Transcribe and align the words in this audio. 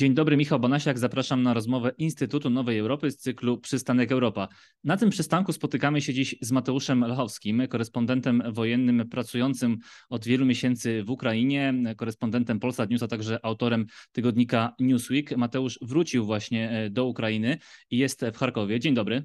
Dzień 0.00 0.14
dobry, 0.14 0.36
Michał 0.36 0.60
Bonasiak. 0.60 0.98
Zapraszam 0.98 1.42
na 1.42 1.54
rozmowę 1.54 1.92
Instytutu 1.98 2.50
Nowej 2.50 2.78
Europy 2.78 3.10
z 3.10 3.16
cyklu 3.16 3.58
Przystanek 3.58 4.12
Europa. 4.12 4.48
Na 4.84 4.96
tym 4.96 5.10
przystanku 5.10 5.52
spotykamy 5.52 6.00
się 6.00 6.14
dziś 6.14 6.34
z 6.40 6.52
Mateuszem 6.52 7.00
Lechowskim, 7.00 7.62
korespondentem 7.68 8.42
wojennym 8.52 9.08
pracującym 9.08 9.78
od 10.10 10.24
wielu 10.24 10.46
miesięcy 10.46 11.02
w 11.02 11.10
Ukrainie, 11.10 11.74
korespondentem 11.96 12.60
Polsat 12.60 12.90
News, 12.90 13.02
a 13.02 13.08
także 13.08 13.44
autorem 13.44 13.86
tygodnika 14.12 14.74
Newsweek. 14.78 15.36
Mateusz 15.36 15.78
wrócił 15.82 16.24
właśnie 16.24 16.70
e, 16.70 16.90
do 16.90 17.06
Ukrainy 17.06 17.58
i 17.90 17.98
jest 17.98 18.24
w 18.32 18.36
Charkowie. 18.36 18.80
Dzień 18.80 18.94
dobry. 18.94 19.22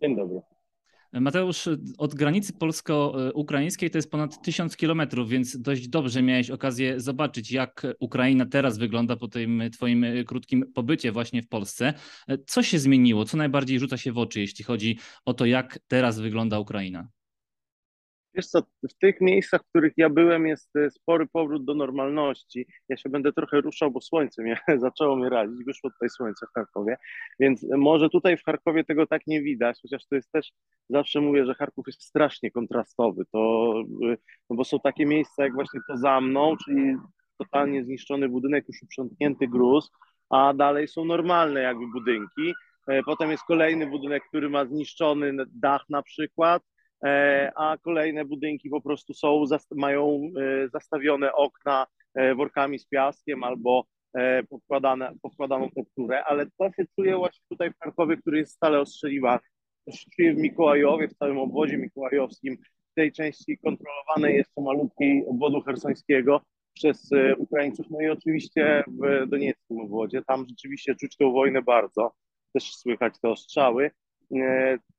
Dzień 0.00 0.16
dobry. 0.16 0.55
Mateusz, 1.20 1.68
od 1.98 2.14
granicy 2.14 2.52
polsko-ukraińskiej 2.52 3.90
to 3.90 3.98
jest 3.98 4.10
ponad 4.10 4.42
tysiąc 4.42 4.76
kilometrów, 4.76 5.28
więc 5.28 5.60
dość 5.60 5.88
dobrze 5.88 6.22
miałeś 6.22 6.50
okazję 6.50 7.00
zobaczyć, 7.00 7.52
jak 7.52 7.86
Ukraina 8.00 8.46
teraz 8.46 8.78
wygląda 8.78 9.16
po 9.16 9.28
tym 9.28 9.62
twoim 9.72 10.06
krótkim 10.26 10.64
pobycie 10.74 11.12
właśnie 11.12 11.42
w 11.42 11.48
Polsce. 11.48 11.94
Co 12.46 12.62
się 12.62 12.78
zmieniło? 12.78 13.24
Co 13.24 13.36
najbardziej 13.36 13.80
rzuca 13.80 13.96
się 13.96 14.12
w 14.12 14.18
oczy, 14.18 14.40
jeśli 14.40 14.64
chodzi 14.64 14.98
o 15.24 15.34
to, 15.34 15.46
jak 15.46 15.78
teraz 15.88 16.20
wygląda 16.20 16.58
Ukraina? 16.58 17.08
Wiesz 18.36 18.46
co, 18.46 18.62
w 18.90 18.94
tych 19.00 19.20
miejscach, 19.20 19.62
w 19.62 19.68
których 19.68 19.92
ja 19.96 20.10
byłem, 20.10 20.46
jest 20.46 20.76
e, 20.76 20.90
spory 20.90 21.26
powrót 21.26 21.64
do 21.64 21.74
normalności. 21.74 22.66
Ja 22.88 22.96
się 22.96 23.08
będę 23.08 23.32
trochę 23.32 23.60
ruszał, 23.60 23.90
bo 23.90 24.00
słońce 24.00 24.42
mnie 24.42 24.58
zaczęło 24.78 25.16
mnie 25.16 25.28
razić, 25.28 25.64
wyszło 25.64 25.90
tutaj 25.90 26.08
słońce 26.08 26.46
w 26.46 26.54
Charkowie, 26.54 26.96
więc 27.40 27.66
może 27.76 28.08
tutaj 28.08 28.36
w 28.36 28.44
Charkowie 28.44 28.84
tego 28.84 29.06
tak 29.06 29.22
nie 29.26 29.42
widać, 29.42 29.78
chociaż 29.82 30.06
to 30.06 30.14
jest 30.16 30.32
też, 30.32 30.52
zawsze 30.90 31.20
mówię, 31.20 31.46
że 31.46 31.54
Charków 31.54 31.86
jest 31.86 32.02
strasznie 32.02 32.50
kontrastowy, 32.50 33.24
to, 33.32 33.72
e, 34.12 34.16
no 34.50 34.56
bo 34.56 34.64
są 34.64 34.80
takie 34.80 35.06
miejsca 35.06 35.44
jak 35.44 35.54
właśnie 35.54 35.80
to 35.88 35.96
za 35.96 36.20
mną, 36.20 36.56
czyli 36.64 36.96
totalnie 37.38 37.84
zniszczony 37.84 38.28
budynek, 38.28 38.64
już 38.68 38.82
uprzątnięty 38.82 39.48
gruz, 39.48 39.90
a 40.30 40.54
dalej 40.54 40.88
są 40.88 41.04
normalne 41.04 41.60
jakby 41.60 41.86
budynki. 41.86 42.54
E, 42.88 43.02
potem 43.02 43.30
jest 43.30 43.44
kolejny 43.44 43.86
budynek, 43.86 44.22
który 44.28 44.50
ma 44.50 44.66
zniszczony 44.66 45.32
dach 45.52 45.84
na 45.88 46.02
przykład, 46.02 46.62
E, 46.62 46.75
a 47.56 47.76
kolejne 47.82 48.24
budynki 48.24 48.70
po 48.70 48.80
prostu 48.80 49.14
są, 49.14 49.44
mają 49.74 50.30
e, 50.40 50.68
zastawione 50.68 51.32
okna 51.32 51.86
e, 52.14 52.34
workami 52.34 52.78
z 52.78 52.86
piaskiem 52.86 53.44
albo 53.44 53.84
podkładane, 54.48 55.12
podkładaną 55.22 55.70
tekturę, 55.70 56.24
ale 56.24 56.46
to 56.46 56.72
się 56.72 56.84
czuje 56.94 57.16
właśnie 57.16 57.44
tutaj 57.48 57.70
w 57.70 57.78
Charkowie, 57.78 58.16
który 58.16 58.38
jest 58.38 58.52
stale 58.52 58.80
ostrzeliwany. 58.80 59.40
To 59.84 59.92
się 59.92 60.10
czuje 60.16 60.34
w 60.34 60.38
Mikołajowie, 60.38 61.08
w 61.08 61.14
całym 61.14 61.38
obwodzie 61.38 61.78
mikołajowskim, 61.78 62.56
w 62.92 62.94
tej 62.94 63.12
części 63.12 63.58
kontrolowanej 63.58 64.36
jeszcze 64.36 64.60
malutkiej 64.60 65.26
obwodu 65.26 65.60
hersońskiego 65.60 66.40
przez 66.74 67.10
Ukraińców, 67.38 67.86
no 67.90 68.00
i 68.00 68.08
oczywiście 68.08 68.84
w 68.88 69.28
Donieckim 69.28 69.80
obwodzie. 69.80 70.22
Tam 70.26 70.46
rzeczywiście 70.48 70.94
czuć 70.94 71.16
tę 71.16 71.32
wojnę 71.32 71.62
bardzo, 71.62 72.12
też 72.52 72.76
słychać 72.76 73.20
te 73.20 73.28
ostrzały 73.28 73.90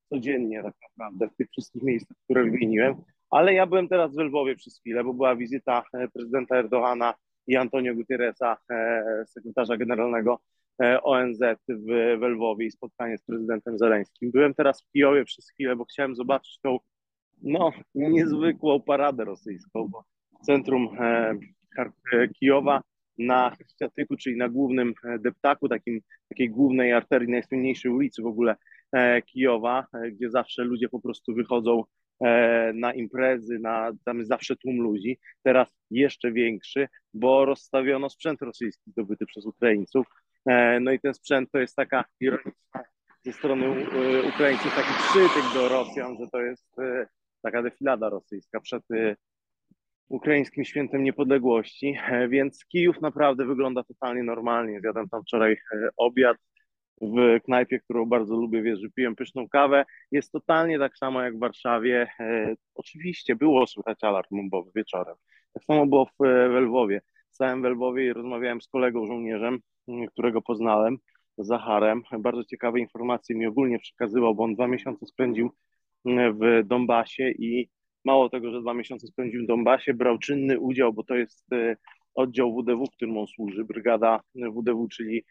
codziennie 0.10 0.64
tak 0.64 0.74
naprawdę 0.82 1.28
w 1.28 1.36
tych 1.38 1.50
wszystkich 1.50 1.84
miejscach, 1.84 2.18
które 2.24 2.44
wymieniłem. 2.44 2.96
Ale 3.30 3.54
ja 3.54 3.66
byłem 3.66 3.88
teraz 3.88 4.16
w 4.16 4.20
Lwowie 4.20 4.56
przez 4.56 4.80
chwilę, 4.80 5.04
bo 5.04 5.14
była 5.14 5.36
wizyta 5.36 5.84
e, 5.94 6.08
prezydenta 6.08 6.58
Erdogana 6.58 7.14
i 7.48 7.56
Antonio 7.56 7.96
Guterresa, 7.96 8.58
e, 8.72 9.04
sekretarza 9.28 9.78
generalnego 9.78 10.40
e, 10.84 11.04
ONZ 11.04 11.40
w, 11.70 12.18
w 12.20 12.22
Lwowie 12.22 12.66
i 12.66 12.72
spotkanie 12.72 13.18
z 13.18 13.24
prezydentem 13.24 13.78
Zeleńskim. 13.78 14.32
Byłem 14.32 14.54
teraz 14.54 14.82
w 14.82 14.92
Kijowie 14.92 15.26
przez 15.26 15.50
chwilę, 15.50 15.76
bo 15.76 15.86
chciałem 15.86 16.16
zobaczyć 16.16 16.60
tą 16.60 16.78
no, 17.42 17.72
niezwykłą 17.96 18.82
paradę 18.82 19.26
rosyjską, 19.26 19.88
bo 19.88 20.04
centrum 20.46 20.90
Kijowa 22.40 22.82
na 23.18 23.50
Chrystiatyku, 23.50 24.18
czyli 24.18 24.38
na 24.38 24.50
głównym 24.50 24.94
deptaku, 25.20 25.70
takim, 25.70 26.02
takiej 26.30 26.50
głównej 26.50 26.94
arterii, 26.94 27.30
najsłynniejszej 27.30 27.92
ulicy 27.92 28.22
w 28.22 28.26
ogóle 28.26 28.56
Kijowa, 29.26 29.88
e, 29.94 30.12
gdzie 30.12 30.30
zawsze 30.30 30.64
ludzie 30.64 30.90
po 30.90 31.00
prostu 31.00 31.34
wychodzą 31.34 31.84
e, 32.20 32.72
na 32.74 32.94
imprezy, 32.94 33.60
na, 33.60 33.92
tam 34.06 34.18
jest 34.18 34.30
zawsze 34.30 34.56
tłum 34.56 34.82
ludzi. 34.82 35.20
Teraz 35.44 35.78
jeszcze 35.92 36.32
większy, 36.32 36.88
bo 37.14 37.46
rozstawiono 37.46 38.10
sprzęt 38.10 38.42
rosyjski 38.42 38.92
zdobyty 38.92 39.26
przez 39.26 39.46
Ukraińców. 39.46 40.08
No 40.82 40.92
i 40.92 41.00
ten 41.00 41.14
sprzęt 41.14 41.52
to 41.52 41.60
jest 41.60 41.76
taka 41.76 42.06
ironiczna 42.20 42.84
ze 43.26 43.34
strony 43.34 43.86
Ukraińców 44.36 44.76
taki 44.76 44.94
przytyk 44.94 45.54
do 45.54 45.70
Rosjan, 45.70 46.18
że 46.20 46.28
to 46.32 46.42
jest 46.42 46.76
taka 47.42 47.64
defilada 47.64 48.10
rosyjska 48.10 48.62
przed 48.62 48.84
ukraińskim 50.10 50.66
świętem 50.66 51.04
niepodległości, 51.04 51.98
więc 52.30 52.66
Kijów 52.66 53.02
naprawdę 53.02 53.46
wygląda 53.46 53.84
totalnie 53.84 54.24
normalnie. 54.24 54.80
Zjadłem 54.82 55.10
tam 55.10 55.22
wczoraj 55.22 55.58
obiad, 55.98 56.38
w 57.02 57.44
knajpie, 57.44 57.80
którą 57.80 58.06
bardzo 58.06 58.36
lubię, 58.36 58.62
wiesz, 58.62 58.80
że 58.80 58.90
piłem 58.90 59.16
pyszną 59.16 59.50
kawę. 59.50 59.86
Jest 60.12 60.32
totalnie 60.32 60.80
tak 60.80 60.98
samo 60.98 61.22
jak 61.22 61.36
w 61.36 61.40
Warszawie. 61.40 62.08
E, 62.20 62.56
oczywiście 62.76 63.36
było 63.36 63.68
słychać 63.68 64.04
alarm 64.04 64.28
bombowy 64.32 64.72
wieczorem. 64.76 65.16
Tak 65.54 65.64
samo 65.64 65.88
było 65.88 66.06
w, 66.06 66.12
w 66.50 66.62
Lwowie. 66.62 67.02
Stałem 67.30 67.62
w 67.62 67.66
Lwowie 67.66 68.06
i 68.06 68.14
rozmawiałem 68.14 68.62
z 68.62 68.68
kolegą 68.68 69.08
żołnierzem, 69.08 69.60
którego 70.12 70.42
poznałem, 70.42 70.98
Zacharem. 71.38 72.04
Bardzo 72.20 72.44
ciekawe 72.44 72.80
informacje 72.80 73.36
mi 73.36 73.46
ogólnie 73.46 73.80
przekazywał, 73.80 74.36
bo 74.36 74.44
on 74.44 74.56
dwa 74.56 74.68
miesiące 74.68 75.06
spędził 75.06 75.52
w 76.06 76.64
Donbasie 76.66 77.32
i 77.32 77.70
mało 78.06 78.30
tego, 78.30 78.52
że 78.52 78.62
dwa 78.62 78.74
miesiące 78.74 79.08
spędził 79.08 79.44
w 79.44 79.48
Donbasie, 79.48 79.94
brał 79.94 80.18
czynny 80.18 80.60
udział, 80.60 80.94
bo 80.94 81.04
to 81.04 81.16
jest 81.16 81.54
e, 81.54 81.76
oddział 82.16 82.56
WDW, 82.56 82.88
którym 82.88 83.18
on 83.18 83.28
służy, 83.28 83.66
brygada 83.66 84.22
WDW, 84.36 84.88
czyli 84.88 85.26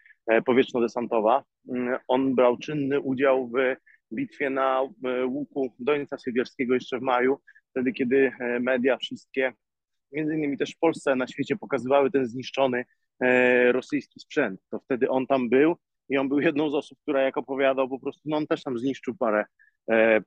powietrzno-desantowa. 0.47 1.42
Mm, 1.69 1.98
on 2.09 2.34
brał 2.34 2.59
czynny 2.59 3.00
udział 3.00 3.48
w 3.48 3.76
bitwie 4.14 4.50
na 4.50 4.82
łuku 5.26 5.75
Dońca 5.78 6.19
Sybierskiego 6.19 6.75
jeszcze 6.75 6.98
w 6.98 7.03
maju, 7.03 7.38
wtedy 7.70 7.92
kiedy 7.92 8.32
e, 8.41 8.60
media 8.60 8.97
wszystkie, 8.97 9.53
między 10.12 10.34
innymi 10.34 10.59
też 10.59 10.70
w 10.70 10.78
Polsce, 10.78 11.16
na 11.16 11.26
świecie 11.26 11.56
pokazywały 11.56 12.10
ten 12.10 12.26
zniszczony 12.26 12.84
e, 13.20 13.72
rosyjski 13.72 14.20
sprzęt. 14.20 14.60
To 14.70 14.78
wtedy 14.78 15.09
on 15.09 15.26
tam 15.26 15.48
był 15.48 15.76
i 16.09 16.19
on 16.19 16.28
był 16.28 16.41
jedną 16.41 16.70
z 16.70 16.75
osób, 16.75 16.98
która 17.03 17.22
jak 17.22 17.36
opowiadał 17.36 17.88
po 17.88 17.98
prostu, 17.98 18.22
no 18.25 18.36
on 18.36 18.47
też 18.47 18.62
tam 18.62 18.78
zniszczył 18.78 19.15
parę, 19.19 19.44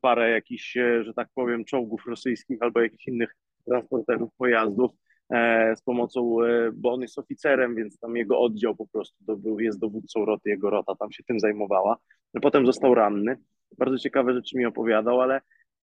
parę 0.02 0.32
jakichś, 0.32 0.74
że 1.02 1.14
tak 1.16 1.28
powiem, 1.36 1.66
czołgów 1.66 2.06
rosyjskich 2.08 2.58
albo 2.62 2.82
jakichś 2.82 3.08
innych 3.08 3.36
transporterów 3.66 4.30
pojazdów. 4.38 4.92
E, 5.34 5.76
z 5.76 5.82
pomocą, 5.82 6.44
e, 6.44 6.72
bo 6.74 6.94
on 6.94 7.02
jest 7.02 7.20
oficerem, 7.20 7.76
więc 7.76 8.00
tam 8.00 8.16
jego 8.16 8.40
oddział 8.40 8.76
po 8.76 8.88
prostu 8.88 9.26
to 9.26 9.36
był, 9.36 9.60
jest 9.60 9.80
dowódcą 9.80 10.26
roty, 10.26 10.50
jego 10.50 10.70
rota 10.70 10.96
tam 10.96 11.12
się 11.12 11.24
tym 11.24 11.40
zajmowała. 11.40 11.98
Potem 12.42 12.66
został 12.66 12.96
ranny. 12.96 13.38
Bardzo 13.78 13.98
ciekawe 13.98 14.34
rzeczy 14.34 14.58
mi 14.58 14.66
opowiadał, 14.66 15.22
ale 15.22 15.42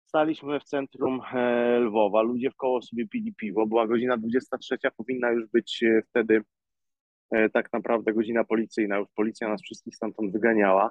staliśmy 0.05 0.59
w 0.59 0.63
centrum 0.63 1.21
e, 1.33 1.79
Lwowa, 1.79 2.21
ludzie 2.21 2.51
w 2.51 2.55
koło 2.55 2.81
sobie 2.81 3.07
pili 3.07 3.33
piwo, 3.33 3.65
była 3.67 3.87
godzina 3.87 4.17
23, 4.17 4.77
powinna 4.97 5.31
już 5.31 5.47
być 5.47 5.83
wtedy 6.09 6.41
tak 7.53 7.73
naprawdę 7.73 8.13
godzina 8.13 8.43
policyjna, 8.43 8.97
już 8.97 9.07
policja 9.15 9.49
nas 9.49 9.61
wszystkich 9.61 9.95
stamtąd 9.95 10.31
wyganiała 10.31 10.89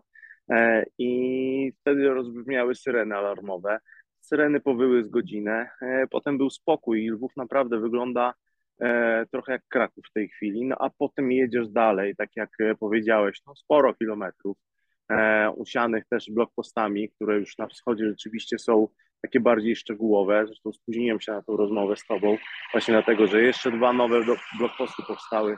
i 0.98 1.72
wtedy 1.80 2.08
rozbrzmiały 2.08 2.74
syreny 2.74 3.16
alarmowe. 3.16 3.78
Syreny 4.22 4.60
powyły 4.60 5.04
z 5.04 5.08
godzinę, 5.08 5.70
e, 5.82 6.06
potem 6.06 6.38
był 6.38 6.50
spokój 6.50 7.04
i 7.04 7.10
Lwów 7.10 7.36
naprawdę 7.36 7.80
wygląda 7.80 8.34
e, 8.80 9.26
trochę 9.26 9.52
jak 9.52 9.62
Kraków 9.68 10.04
w 10.10 10.12
tej 10.12 10.28
chwili, 10.28 10.64
no 10.64 10.76
a 10.78 10.90
potem 10.90 11.32
jedziesz 11.32 11.68
dalej, 11.68 12.16
tak 12.16 12.36
jak 12.36 12.50
e, 12.60 12.74
powiedziałeś, 12.74 13.40
no 13.46 13.56
sporo 13.56 13.94
kilometrów, 13.94 14.56
usianych 15.56 16.04
też 16.06 16.30
blokpostami, 16.30 17.08
które 17.10 17.38
już 17.38 17.58
na 17.58 17.66
wschodzie 17.66 18.08
rzeczywiście 18.08 18.58
są 18.58 18.88
takie 19.22 19.40
bardziej 19.40 19.76
szczegółowe. 19.76 20.46
Zresztą 20.46 20.72
spóźniłem 20.72 21.20
się 21.20 21.32
na 21.32 21.42
tą 21.42 21.56
rozmowę 21.56 21.96
z 21.96 22.06
Tobą, 22.06 22.36
właśnie 22.72 22.94
dlatego, 22.94 23.26
że 23.26 23.42
jeszcze 23.42 23.70
dwa 23.70 23.92
nowe 23.92 24.20
blokposty 24.58 25.02
powstały 25.08 25.56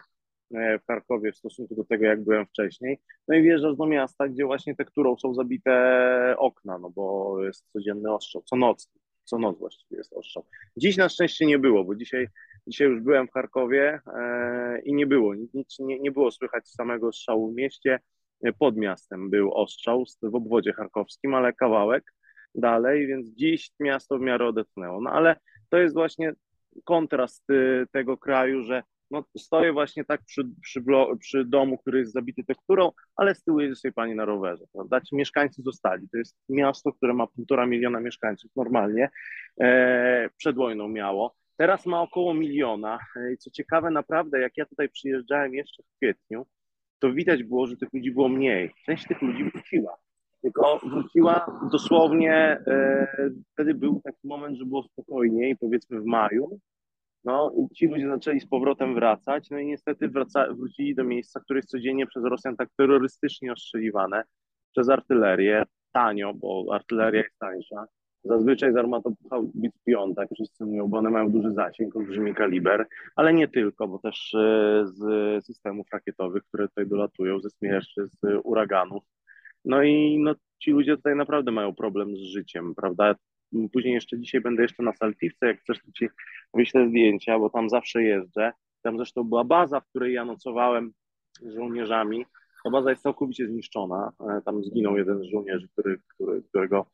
w 0.51 0.87
Charkowie 0.87 1.33
w 1.33 1.37
stosunku 1.37 1.75
do 1.75 1.85
tego, 1.85 2.05
jak 2.05 2.25
byłem 2.25 2.47
wcześniej. 2.47 3.01
No 3.29 3.37
i 3.37 3.43
wjeżdżasz 3.43 3.77
do 3.77 3.87
miasta, 3.87 4.29
gdzie 4.29 4.45
właśnie 4.45 4.77
tekturą 4.77 5.17
są 5.17 5.35
zabite 5.35 6.35
okna, 6.39 6.79
no 6.79 6.91
bo 6.91 7.37
jest 7.45 7.67
codzienny 7.73 8.13
ostrzał, 8.13 8.43
co 8.43 8.57
noc, 8.57 8.93
co 9.25 9.39
noc 9.39 9.59
właściwie 9.59 9.97
jest 9.97 10.13
ostrzał. 10.13 10.47
Dziś 10.77 10.97
na 10.97 11.09
szczęście 11.09 11.47
nie 11.47 11.59
było, 11.59 11.85
bo 11.85 11.95
dzisiaj, 11.95 12.29
dzisiaj 12.67 12.89
już 12.89 13.01
byłem 13.01 13.29
w 13.29 13.33
Charkowie 13.33 14.01
e, 14.15 14.81
i 14.81 14.95
nie 14.95 15.07
było, 15.07 15.35
nic 15.35 15.79
nie, 15.79 15.99
nie 16.01 16.11
było 16.11 16.31
słychać 16.31 16.69
samego 16.69 17.09
ostrzału 17.09 17.53
w 17.53 17.57
mieście. 17.57 18.01
E, 18.45 18.53
pod 18.53 18.77
miastem 18.77 19.31
był 19.31 19.55
ostrzał 19.55 20.05
w 20.23 20.35
obwodzie 20.35 20.73
charkowskim, 20.73 21.35
ale 21.35 21.53
kawałek 21.53 22.15
dalej, 22.55 23.07
więc 23.07 23.29
dziś 23.29 23.71
miasto 23.81 24.19
w 24.19 24.21
miarę 24.21 24.47
odetchnęło. 24.47 25.01
No 25.01 25.11
ale 25.11 25.37
to 25.71 25.79
jest 25.79 25.95
właśnie 25.95 26.33
kontrast 26.85 27.51
y, 27.51 27.87
tego 27.93 28.17
kraju, 28.17 28.63
że 28.63 28.83
no, 29.11 29.25
stoję 29.39 29.73
właśnie 29.73 30.05
tak 30.05 30.23
przy, 30.25 30.45
przy, 30.63 30.85
przy, 31.19 31.45
domu, 31.45 31.79
który 31.79 31.99
jest 31.99 32.13
zabity 32.13 32.45
tekturą, 32.45 32.93
ale 33.17 33.35
z 33.35 33.45
tyłu 33.45 33.61
jedzie 33.61 33.77
sobie 33.77 33.93
pani 33.93 34.15
na 34.15 34.25
rowerze, 34.25 34.65
prawda? 34.73 35.01
Ci 35.01 35.17
mieszkańcy 35.17 35.63
zostali. 35.63 36.09
To 36.09 36.19
jest 36.19 36.37
miasto, 36.49 36.93
które 36.93 37.15
ma 37.15 37.27
półtora 37.27 37.67
miliona 37.67 38.01
mieszkańców 38.01 38.51
normalnie, 38.57 39.11
e, 39.61 40.31
przed 40.37 40.57
wojną 40.57 40.89
miało. 40.89 41.35
Teraz 41.57 41.87
ma 41.87 42.03
około 42.03 42.35
miliona. 42.35 42.99
I 43.35 43.37
co 43.37 43.51
ciekawe, 43.51 43.91
naprawdę, 43.91 44.41
jak 44.41 44.57
ja 44.57 44.67
tutaj 44.67 44.89
przyjeżdżałem 44.89 45.55
jeszcze 45.55 45.83
w 45.83 45.97
kwietniu, 45.97 46.47
to 46.99 47.13
widać 47.13 47.43
było, 47.43 47.67
że 47.67 47.77
tych 47.77 47.93
ludzi 47.93 48.11
było 48.11 48.29
mniej. 48.29 48.75
Część 48.87 49.07
tych 49.07 49.23
ludzi 49.23 49.45
wróciła. 49.45 49.97
Tylko 50.43 50.79
wróciła 50.79 51.61
dosłownie, 51.73 52.35
e, 52.67 53.07
wtedy 53.53 53.75
był 53.75 54.01
taki 54.05 54.29
moment, 54.29 54.59
że 54.59 54.65
było 54.65 54.83
spokojniej, 54.83 55.57
powiedzmy 55.57 56.01
w 56.01 56.05
maju, 56.05 56.59
no 57.25 57.53
ci 57.75 57.87
ludzie 57.87 58.09
zaczęli 58.09 58.41
z 58.41 58.47
powrotem 58.47 58.95
wracać, 58.95 59.51
no 59.51 59.59
i 59.59 59.67
niestety 59.67 60.09
wraca, 60.09 60.47
wrócili 60.53 60.95
do 60.95 61.05
miejsca, 61.05 61.41
które 61.41 61.59
jest 61.59 61.71
codziennie 61.71 62.07
przez 62.07 62.25
Rosjan 62.25 62.57
tak 62.57 62.69
terrorystycznie 62.77 63.53
ostrzeliwane, 63.53 64.23
przez 64.73 64.89
artylerię, 64.89 65.63
tanio, 65.93 66.35
bo 66.35 66.67
artyleria 66.73 67.23
jest 67.23 67.39
tańsza. 67.39 67.87
Zazwyczaj 68.25 68.73
z 68.73 68.77
armatopochałbic 68.77 69.73
piątek, 69.85 70.29
wszyscy 70.35 70.65
mówią, 70.65 70.89
bo 70.89 70.99
one 70.99 71.11
mają 71.11 71.31
duży 71.31 71.51
zasięg, 71.51 71.97
olbrzymi 71.97 72.35
kaliber, 72.35 72.87
ale 73.17 73.35
nie 73.35 73.49
tylko, 73.49 73.89
bo 73.89 73.99
też 73.99 74.35
e, 74.35 74.83
z 74.87 75.45
systemów 75.45 75.87
rakietowych, 75.93 76.43
które 76.45 76.69
tutaj 76.69 76.87
dolatują, 76.87 77.41
ze 77.41 77.51
smierczy, 77.51 78.07
z 78.07 78.41
uraganów. 78.45 79.05
No 79.65 79.83
i 79.83 80.19
no, 80.19 80.35
ci 80.59 80.71
ludzie 80.71 80.97
tutaj 80.97 81.17
naprawdę 81.17 81.51
mają 81.51 81.75
problem 81.75 82.17
z 82.17 82.21
życiem, 82.21 82.75
prawda? 82.75 83.15
Później 83.73 83.95
jeszcze 83.95 84.19
dzisiaj 84.19 84.41
będę 84.41 84.63
jeszcze 84.63 84.83
na 84.83 84.93
Saltiwce, 84.93 85.47
jak 85.47 85.61
chcesz, 85.61 85.79
to 85.87 85.93
ci 85.93 86.09
wyślę 86.55 86.89
zdjęcia, 86.89 87.39
bo 87.39 87.51
tam 87.51 87.71
zawsze 87.71 88.03
jeżdżę. 88.03 88.53
Tam 88.83 88.97
zresztą 88.97 89.25
była 89.25 89.45
baza, 89.45 89.81
w 89.81 89.89
której 89.89 90.15
ja 90.15 90.25
nocowałem 90.25 90.93
z 91.41 91.55
żołnierzami. 91.55 92.25
Ta 92.65 92.71
baza 92.71 92.91
jest 92.91 93.03
całkowicie 93.03 93.47
zniszczona. 93.47 94.13
E, 94.21 94.41
tam 94.45 94.65
zginął 94.65 94.97
jeden 94.97 95.19
z 95.19 95.25
żołnierzy, 95.25 95.69
który, 95.69 95.99
który, 96.09 96.43
którego, 96.43 96.87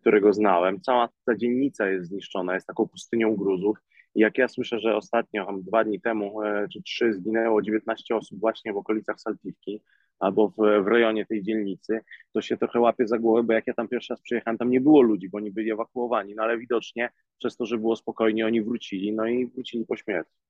którego 0.00 0.32
znałem. 0.32 0.80
Cała 0.80 1.08
ta 1.24 1.36
dzielnica 1.36 1.88
jest 1.88 2.08
zniszczona, 2.08 2.54
jest 2.54 2.66
taką 2.66 2.88
pustynią 2.88 3.36
gruzów. 3.36 3.78
I 4.14 4.20
jak 4.20 4.38
ja 4.38 4.48
słyszę, 4.48 4.80
że 4.80 4.96
ostatnio, 4.96 5.58
dwa 5.62 5.84
dni 5.84 6.00
temu 6.00 6.42
e, 6.42 6.68
czy 6.72 6.82
trzy, 6.82 7.12
zginęło 7.12 7.62
19 7.62 8.16
osób 8.16 8.40
właśnie 8.40 8.72
w 8.72 8.76
okolicach 8.76 9.20
Saltiwki, 9.20 9.82
albo 10.20 10.48
w, 10.48 10.56
w 10.56 10.86
rejonie 10.86 11.26
tej 11.26 11.42
dzielnicy, 11.42 12.00
to 12.32 12.42
się 12.42 12.56
trochę 12.56 12.80
łapie 12.80 13.06
za 13.06 13.18
głowę, 13.18 13.42
bo 13.42 13.52
jak 13.52 13.66
ja 13.66 13.74
tam 13.74 13.88
pierwszy 13.88 14.12
raz 14.12 14.20
przyjechałem, 14.20 14.58
tam 14.58 14.70
nie 14.70 14.80
było 14.80 15.02
ludzi, 15.02 15.28
bo 15.28 15.38
oni 15.38 15.50
byli 15.50 15.72
ewakuowani, 15.72 16.34
no 16.34 16.42
ale 16.42 16.58
widocznie 16.58 17.10
przez 17.38 17.56
to, 17.56 17.66
że 17.66 17.78
było 17.78 17.96
spokojnie, 17.96 18.46
oni 18.46 18.62
wrócili, 18.62 19.12
no 19.12 19.26
i 19.26 19.46
wrócili 19.46 19.86
po 19.86 19.96
śmierci. 19.96 20.49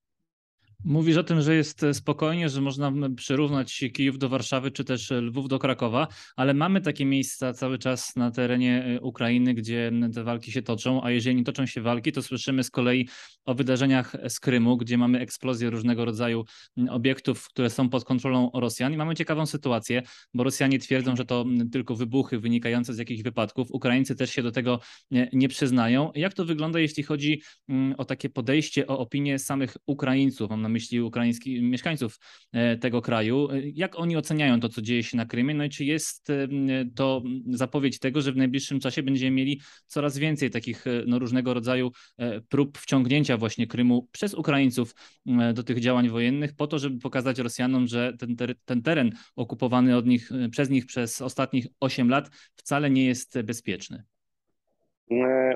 Mówisz 0.84 1.16
o 1.16 1.24
tym, 1.24 1.40
że 1.40 1.54
jest 1.54 1.86
spokojnie, 1.92 2.48
że 2.48 2.60
można 2.60 2.92
przyrównać 3.16 3.84
Kijów 3.92 4.18
do 4.18 4.28
Warszawy, 4.28 4.70
czy 4.70 4.84
też 4.84 5.10
Lwów 5.10 5.48
do 5.48 5.58
Krakowa, 5.58 6.08
ale 6.36 6.54
mamy 6.54 6.80
takie 6.80 7.04
miejsca 7.04 7.52
cały 7.52 7.78
czas 7.78 8.16
na 8.16 8.30
terenie 8.30 8.96
y, 8.96 9.00
Ukrainy, 9.00 9.54
gdzie 9.54 9.92
te 10.14 10.24
walki 10.24 10.52
się 10.52 10.62
toczą, 10.62 11.02
a 11.02 11.10
jeżeli 11.10 11.36
nie 11.36 11.44
toczą 11.44 11.66
się 11.66 11.80
walki, 11.80 12.12
to 12.12 12.22
słyszymy 12.22 12.64
z 12.64 12.70
kolei 12.70 13.08
o 13.44 13.54
wydarzeniach 13.54 14.16
z 14.28 14.40
Krymu, 14.40 14.76
gdzie 14.76 14.98
mamy 14.98 15.20
eksplozję 15.20 15.70
różnego 15.70 16.04
rodzaju 16.04 16.44
obiektów, 16.90 17.48
które 17.48 17.70
są 17.70 17.88
pod 17.88 18.04
kontrolą 18.04 18.50
Rosjan 18.54 18.92
i 18.92 18.96
mamy 18.96 19.14
ciekawą 19.14 19.46
sytuację, 19.46 20.02
bo 20.34 20.44
Rosjanie 20.44 20.78
twierdzą, 20.78 21.16
że 21.16 21.24
to 21.24 21.44
tylko 21.72 21.96
wybuchy 21.96 22.38
wynikające 22.38 22.94
z 22.94 22.98
jakichś 22.98 23.22
wypadków. 23.22 23.68
Ukraińcy 23.70 24.16
też 24.16 24.30
się 24.30 24.42
do 24.42 24.52
tego 24.52 24.80
nie, 25.32 25.48
przyznają. 25.48 26.10
Jak 26.14 26.34
to 26.34 26.44
wygląda, 26.44 26.80
jeśli 26.80 27.02
chodzi 27.02 27.42
o 27.98 28.04
takie 28.04 28.30
podejście, 28.30 28.86
o 28.86 28.98
opinię 28.98 29.38
samych 29.38 29.76
Ukraińców? 29.86 30.50
Mam 30.50 30.62
na 30.62 30.69
myśli 30.70 31.00
ukraińskich 31.00 31.62
mieszkańców 31.62 32.19
e, 32.52 32.76
tego 32.76 33.02
kraju. 33.02 33.49
Jak 33.75 33.99
oni 33.99 34.17
oceniają 34.17 34.61
to, 34.61 34.69
co 34.69 34.82
dzieje 34.82 35.02
się 35.02 35.17
na 35.17 35.26
Krymie? 35.26 35.55
No 35.55 35.64
i 35.64 35.69
czy 35.69 35.84
jest 35.84 36.31
e, 36.31 36.49
to 36.94 37.22
zapowiedź 37.50 37.99
tego, 37.99 38.20
że 38.20 38.32
w 38.32 38.37
najbliższym 38.37 38.81
czasie 38.81 39.02
będziemy 39.02 39.37
mieli 39.37 39.61
coraz 39.87 40.19
więcej 40.19 40.50
takich 40.50 40.87
e, 40.87 40.90
no, 41.06 41.19
różnego 41.19 41.55
rodzaju 41.55 41.90
prób 42.49 42.78
wciągnięcia 42.78 43.37
właśnie 43.37 43.67
Krymu 43.67 44.08
przez 44.12 44.34
Ukraińców 44.34 44.94
do 45.55 45.62
tych 45.62 45.81
działań 45.81 46.08
wojennych, 46.08 46.56
po 46.56 46.67
to, 46.67 46.78
żeby 46.78 46.99
pokazać 46.99 47.38
Rosjanom, 47.38 47.87
że 47.87 48.12
ten, 48.19 48.37
ter 48.37 48.55
ten 48.64 48.82
teren 48.82 49.11
okupowany 49.37 49.96
od 49.96 50.06
nich, 50.06 50.31
przez 50.50 50.70
nich 50.70 50.87
przez 50.87 51.23
ostatnich 51.23 51.66
8 51.81 52.08
lat 52.08 52.31
wcale 52.56 52.90
nie 52.90 53.05
jest 53.05 53.43
bezpieczny. 53.43 54.02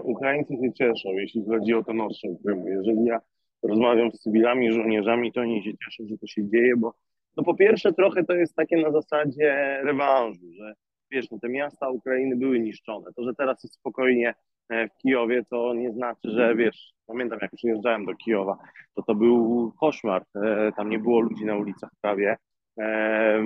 Ukraińcy 0.03 0.55
się 0.55 0.73
cieszą, 0.73 1.09
jeśli 1.13 1.45
chodzi 1.45 1.75
o 1.75 1.85
ten 1.85 2.01
ostrzał 2.01 2.37
Krymu. 2.37 2.69
Jeżeli 2.69 3.05
ja 3.05 3.21
rozmawiam 3.69 4.13
z 4.13 4.21
cywilami, 4.21 4.73
żołnierzami, 4.73 5.33
to 5.33 5.41
oni 5.41 5.65
się 5.65 5.71
cieszą, 5.85 6.05
że 6.09 6.19
to 6.19 6.27
się 6.27 6.49
dzieje, 6.49 6.77
bo 6.77 6.95
no 7.37 7.45
po 7.45 7.55
pierwsze 7.55 7.93
trochę 7.93 8.25
to 8.25 8.35
jest 8.35 8.57
takie 8.57 8.77
na 8.77 8.91
zasadzie 8.91 9.81
rewanżu, 9.83 10.53
że 10.59 10.75
wiesz, 11.11 11.31
no 11.31 11.39
te 11.39 11.49
miasta 11.49 11.89
Ukrainy 11.89 12.37
były 12.37 12.61
niszczone. 12.61 13.13
To, 13.17 13.25
że 13.25 13.35
teraz 13.35 13.65
jest 13.65 13.75
spokojnie 13.75 14.35
e, 14.69 14.89
w 14.89 14.97
Kijowie, 14.97 15.45
to 15.51 15.75
nie 15.75 15.93
znaczy, 15.93 16.31
że 16.31 16.55
wiesz, 16.57 16.93
pamiętam 17.07 17.39
jak 17.43 17.51
przyjeżdżałem 17.57 18.05
do 18.05 18.15
Kijowa, 18.15 18.59
to 18.95 19.03
to 19.03 19.15
był 19.15 19.73
koszmar. 19.81 20.25
E, 20.35 20.73
tam 20.77 20.91
nie 20.91 20.99
było 20.99 21.21
ludzi 21.21 21.45
na 21.45 21.57
ulicach 21.57 21.91
prawie. 22.01 22.37
E, 22.79 23.43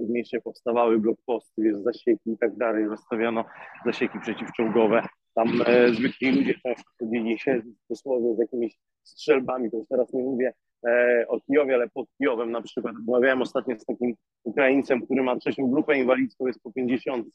w 0.00 0.10
mieście 0.10 0.40
powstawały 0.40 0.98
blokposty, 0.98 1.62
wiesz, 1.62 1.76
zasieki 1.76 2.30
i 2.30 2.38
tak 2.38 2.56
dalej, 2.56 2.88
rozstawiano 2.88 3.44
zasieki 3.84 4.20
przeciwczołgowe. 4.20 5.02
Tam 5.36 5.48
zwykli 5.92 6.32
ludzie 6.32 6.54
często 6.54 6.90
chodzili 7.00 7.38
się 7.38 7.62
dosłownie 7.90 8.34
z 8.34 8.38
jakimiś 8.38 8.76
strzelbami, 9.02 9.70
to 9.70 9.76
już 9.76 9.88
teraz 9.88 10.12
nie 10.12 10.22
mówię 10.22 10.52
e, 10.86 11.24
o 11.28 11.40
Kijowie, 11.40 11.74
ale 11.74 11.88
pod 11.88 12.06
Kijowem 12.18 12.50
na 12.50 12.62
przykład. 12.62 12.94
Rozmawiałem 12.96 13.42
ostatnio 13.42 13.78
z 13.78 13.84
takim 13.84 14.14
Ukraińcem, 14.44 15.02
który 15.02 15.22
ma 15.22 15.36
trzecią 15.36 15.70
grupę 15.70 15.98
inwalidzką, 15.98 16.46
jest 16.46 16.62
po 16.62 16.72
50 16.72 17.26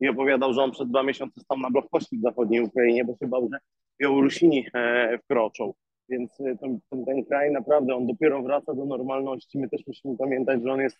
i 0.00 0.08
opowiadał, 0.08 0.52
że 0.52 0.62
on 0.62 0.70
przed 0.70 0.88
dwa 0.88 1.02
miesiące 1.02 1.40
stał 1.40 1.58
na 1.58 1.70
blokpoście 1.70 2.16
w 2.16 2.22
zachodniej 2.22 2.62
Ukrainie, 2.62 3.04
bo 3.04 3.16
się 3.16 3.26
bał, 3.26 3.48
że 3.52 3.58
Białorusini 4.00 4.66
e, 4.74 5.18
wkroczą. 5.18 5.72
Więc 6.08 6.40
e, 6.40 6.56
ten, 6.56 6.80
ten 7.06 7.24
kraj 7.24 7.52
naprawdę, 7.52 7.94
on 7.94 8.06
dopiero 8.06 8.42
wraca 8.42 8.74
do 8.74 8.84
normalności. 8.84 9.58
My 9.58 9.68
też 9.68 9.86
musimy 9.86 10.16
pamiętać, 10.16 10.62
że 10.62 10.72
on 10.72 10.80
jest 10.80 10.96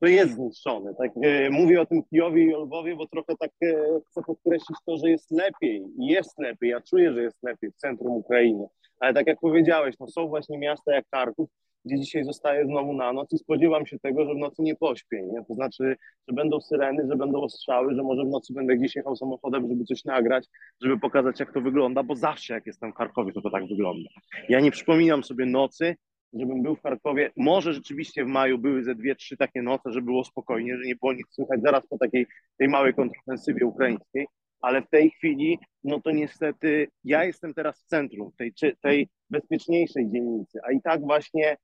to 0.00 0.06
jest 0.06 0.34
zniszczone. 0.34 0.94
Tak, 0.94 1.10
e, 1.22 1.50
mówię 1.50 1.80
o 1.80 1.86
tym 1.86 2.02
Kijowie 2.02 2.44
i 2.44 2.54
o 2.54 2.60
Lwowie, 2.60 2.96
bo 2.96 3.06
trochę 3.06 3.36
tak 3.40 3.50
e, 3.62 4.00
chcę 4.10 4.22
podkreślić 4.26 4.78
to, 4.86 4.96
że 4.96 5.10
jest 5.10 5.30
lepiej. 5.30 5.84
Jest 5.98 6.38
lepiej. 6.38 6.70
Ja 6.70 6.80
czuję, 6.80 7.12
że 7.12 7.22
jest 7.22 7.42
lepiej 7.42 7.70
w 7.70 7.76
centrum 7.76 8.12
Ukrainy. 8.12 8.66
Ale 9.00 9.14
tak 9.14 9.26
jak 9.26 9.40
powiedziałeś, 9.40 9.94
no 10.00 10.08
są 10.08 10.28
właśnie 10.28 10.58
miasta 10.58 10.94
jak 10.94 11.04
Charków, 11.10 11.48
gdzie 11.84 11.98
dzisiaj 11.98 12.24
zostaje 12.24 12.64
znowu 12.66 12.92
na 12.92 13.12
noc 13.12 13.32
i 13.32 13.38
spodziewam 13.38 13.86
się 13.86 13.98
tego, 13.98 14.24
że 14.24 14.34
w 14.34 14.38
nocy 14.38 14.62
nie 14.62 14.76
pośpię. 14.76 15.22
Nie? 15.22 15.44
To 15.44 15.54
znaczy, 15.54 15.96
że 16.28 16.34
będą 16.34 16.60
syreny, 16.60 17.06
że 17.10 17.16
będą 17.16 17.40
ostrzały, 17.40 17.94
że 17.94 18.02
może 18.02 18.24
w 18.24 18.28
nocy 18.28 18.54
będę 18.54 18.76
gdzieś 18.76 18.96
jechał 18.96 19.16
samochodem, 19.16 19.68
żeby 19.68 19.84
coś 19.84 20.04
nagrać, 20.04 20.46
żeby 20.82 21.00
pokazać, 21.00 21.40
jak 21.40 21.52
to 21.52 21.60
wygląda, 21.60 22.02
bo 22.02 22.16
zawsze 22.16 22.54
jak 22.54 22.66
jestem 22.66 22.92
w 22.92 22.96
Charkowie, 22.96 23.32
to 23.32 23.40
to 23.40 23.50
tak 23.50 23.66
wygląda. 23.66 24.10
Ja 24.48 24.60
nie 24.60 24.70
przypominam 24.70 25.24
sobie 25.24 25.46
nocy, 25.46 25.96
żebym 26.32 26.62
był 26.62 26.76
w 26.76 26.82
Charkowie. 26.82 27.30
Może 27.36 27.74
rzeczywiście 27.74 28.24
w 28.24 28.28
maju 28.28 28.58
były 28.58 28.84
ze 28.84 28.94
dwie, 28.94 29.14
trzy 29.14 29.36
takie 29.36 29.62
noce, 29.62 29.92
że 29.92 30.02
było 30.02 30.24
spokojnie, 30.24 30.76
że 30.76 30.84
nie 30.84 30.96
było 30.96 31.12
nic 31.12 31.26
słychać 31.30 31.60
zaraz 31.62 31.86
po 31.86 31.98
takiej 31.98 32.26
tej 32.58 32.68
małej 32.68 32.94
kontrofensywie 32.94 33.66
ukraińskiej, 33.66 34.26
ale 34.60 34.82
w 34.82 34.88
tej 34.88 35.10
chwili, 35.10 35.58
no 35.84 36.00
to 36.00 36.10
niestety 36.10 36.88
ja 37.04 37.24
jestem 37.24 37.54
teraz 37.54 37.82
w 37.82 37.86
centrum 37.86 38.30
tej, 38.38 38.52
tej 38.82 39.08
bezpieczniejszej 39.30 40.10
dzielnicy, 40.10 40.58
a 40.68 40.72
i 40.72 40.82
tak 40.82 41.00
właśnie 41.00 41.56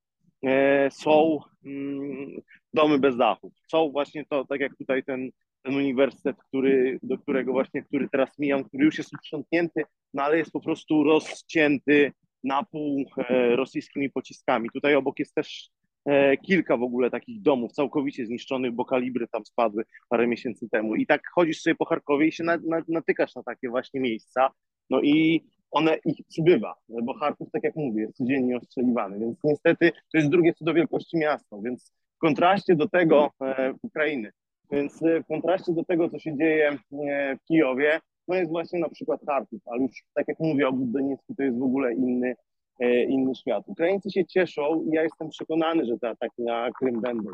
e, 0.47 0.91
są 0.91 1.39
mm, 1.65 2.41
domy 2.73 2.99
bez 2.99 3.17
dachów. 3.17 3.53
Są 3.71 3.91
właśnie 3.91 4.25
to, 4.31 4.45
tak 4.45 4.61
jak 4.61 4.77
tutaj 4.77 5.05
ten, 5.05 5.31
ten 5.63 5.75
uniwersytet, 5.75 6.37
który, 6.49 6.99
do 7.03 7.19
którego 7.19 7.53
właśnie, 7.53 7.83
który 7.83 8.09
teraz 8.09 8.39
mijam, 8.39 8.65
który 8.65 8.85
już 8.85 8.99
jest 8.99 9.15
uprzątnięty, 9.15 9.83
no 10.15 10.23
ale 10.23 10.39
jest 10.39 10.53
po 10.53 10.61
prostu 10.61 11.05
rozcięty 11.05 12.13
na 12.47 12.63
pół 12.63 13.05
e, 13.19 13.57
rosyjskimi 13.57 14.11
pociskami. 14.11 14.69
Tutaj 14.75 14.95
obok 14.95 15.19
jest 15.19 15.35
też 15.35 15.71
e, 16.05 16.37
kilka 16.37 16.77
w 16.77 16.83
ogóle 16.83 17.11
takich 17.11 17.43
domów 17.43 17.73
całkowicie 17.73 18.27
zniszczonych, 18.27 18.73
bo 18.73 18.85
kalibry 18.85 19.29
tam 19.29 19.45
spadły 19.45 19.85
parę 20.09 20.27
miesięcy 20.27 20.69
temu. 20.69 20.95
I 20.95 21.07
tak 21.07 21.23
chodzisz 21.35 21.61
sobie 21.61 21.75
po 21.75 21.85
Charkowie 21.85 22.27
i 22.27 22.33
się 22.33 22.45
na, 22.45 22.57
na, 22.57 22.83
natykasz 22.89 23.35
na 23.35 23.43
takie 23.43 23.69
właśnie 23.69 24.01
miejsca. 24.01 24.51
No 24.91 25.01
i 25.03 25.45
one 25.71 25.99
ich 26.05 26.27
przybywa, 26.29 26.75
bo 26.89 27.15
Charków, 27.15 27.51
tak 27.53 27.65
jak 27.65 27.77
mówię, 27.77 28.03
jest 28.03 28.17
codziennie 28.17 28.57
ostrzeliwany, 28.57 29.19
więc 29.19 29.39
niestety 29.45 29.93
to 30.13 30.19
jest 30.19 30.31
drugie 30.31 30.55
co 30.55 30.65
do 30.65 30.75
wielkości 30.75 31.17
miasto, 31.17 31.61
więc 31.63 31.93
w 32.17 32.19
kontraście 32.19 32.77
do 32.77 32.89
tego 32.89 33.31
e, 33.43 33.75
Ukrainy, 33.83 34.33
więc 34.71 35.01
w 35.01 35.27
kontraście 35.29 35.73
do 35.73 35.85
tego, 35.85 36.11
co 36.11 36.19
się 36.19 36.37
dzieje 36.37 36.79
w 36.91 37.47
Kijowie, 37.49 38.01
no 38.29 38.35
jest 38.35 38.51
właśnie 38.51 38.79
na 38.81 38.89
przykład 38.89 39.21
Charków, 39.27 39.61
ale 39.67 39.83
już 39.83 40.05
tak 40.15 40.29
jak 40.29 40.41
mówię, 40.41 40.69
obwód 40.69 40.91
Doniecki 40.91 41.35
to 41.37 41.43
jest 41.43 41.59
w 41.59 41.63
ogóle 41.63 41.95
inny, 41.95 42.35
e, 42.81 43.03
inny 43.03 43.35
świat. 43.35 43.65
Ukraińcy 43.67 44.11
się 44.11 44.25
cieszą 44.25 44.83
i 44.83 44.95
ja 44.95 45.03
jestem 45.03 45.29
przekonany, 45.29 45.87
że 45.87 45.99
te 45.99 46.09
ataki 46.09 46.43
na 46.43 46.71
Krym 46.79 47.01
będą 47.01 47.31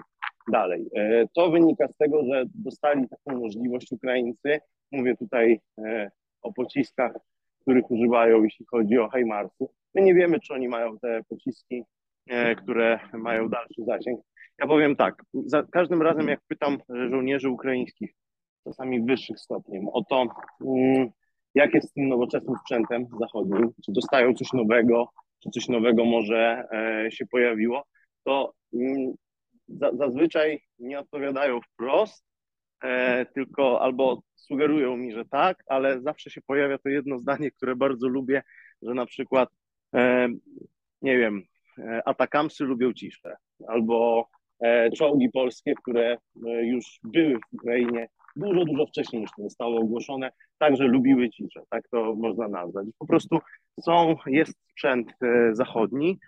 dalej. 0.53 0.87
E, 0.97 1.29
to 1.35 1.51
wynika 1.51 1.89
z 1.89 1.97
tego, 1.97 2.25
że 2.25 2.45
dostali 2.55 3.09
taką 3.09 3.41
możliwość 3.41 3.93
Ukraińcy. 3.93 4.61
Mówię 4.93 5.17
tutaj 5.17 5.61
e, 5.79 6.11
o 6.43 6.53
pociskach, 6.53 7.13
których 7.61 7.91
używają, 7.91 8.43
jeśli 8.43 8.67
chodzi 8.67 8.99
o 8.99 9.09
Heimarsy. 9.09 9.67
My 9.95 10.03
nie 10.03 10.15
wiemy, 10.15 10.41
czy 10.41 10.55
oni 10.55 10.69
mają 10.69 10.99
te 10.99 11.21
pociski, 11.29 11.85
które 12.57 12.99
mają 13.13 13.49
dalszy 13.49 13.85
zasięg. 13.87 14.21
Ja 14.59 14.67
powiem 14.67 14.97
tak, 14.97 15.23
za 15.47 15.63
każdym 15.63 16.03
razem 16.03 16.29
jak 16.29 16.41
pytam 16.49 16.79
żołnierzy 17.11 17.51
ukraińskich, 17.51 18.15
czasami 18.65 19.03
wyższych 19.03 19.41
stopni, 19.41 19.81
o 19.93 20.05
to, 20.05 20.27
mm, 20.61 21.11
jak 21.55 21.75
jest 21.75 21.89
z 21.89 21.93
tym 21.93 22.09
nowoczesnym 22.09 22.57
sprzętem 22.61 23.07
zachodnim, 23.21 23.73
czy 23.85 23.93
dostają 23.93 24.35
coś 24.35 24.53
nowego, 24.53 25.09
czy 25.43 25.51
coś 25.51 25.69
nowego 25.69 26.05
może 26.05 26.65
e, 26.73 27.11
się 27.11 27.27
pojawiło, 27.27 27.85
to 28.25 28.53
mm, 28.75 29.15
zazwyczaj 29.93 30.63
nie 30.79 30.99
odpowiadają 30.99 31.61
wprost, 31.61 32.25
e, 32.85 33.27
tylko 33.27 33.83
albo 33.83 34.23
sugerują 34.35 34.97
mi, 34.97 35.13
że 35.13 35.25
tak, 35.25 35.63
ale 35.67 36.01
zawsze 36.01 36.31
się 36.31 36.41
pojawia 36.47 36.79
to 36.79 36.89
jedno 36.89 37.19
zdanie, 37.19 37.51
które 37.51 37.77
bardzo 37.77 38.09
lubię, 38.09 38.43
że 38.83 38.95
na 38.95 39.07
przykład, 39.07 39.49
e, 39.95 40.29
nie 41.03 41.19
wiem, 41.19 41.43
atakamsy 42.05 42.65
lubią 42.65 42.93
ciszę, 42.93 43.37
albo 43.69 44.29
czołgi 44.97 45.31
polskie, 45.31 45.75
które 45.75 46.17
już 46.63 47.01
były 47.05 47.35
w 47.35 47.55
Ukrainie 47.55 48.09
dużo, 48.37 48.65
dużo 48.65 48.87
wcześniej 48.87 49.23
niż 49.23 49.31
to 49.37 49.43
zostało 49.43 49.81
ogłoszone, 49.81 50.31
także 50.59 50.85
lubiły 50.85 51.31
ciszę, 51.31 51.61
tak 51.71 51.89
to 51.89 52.15
można 52.15 52.49
nazwać. 52.49 52.87
Po 52.99 53.07
prostu 53.07 53.39
są, 53.81 54.17
jest 54.27 54.55
sprzęt 54.71 55.13
e, 55.23 55.55
zachodni, 55.55 56.19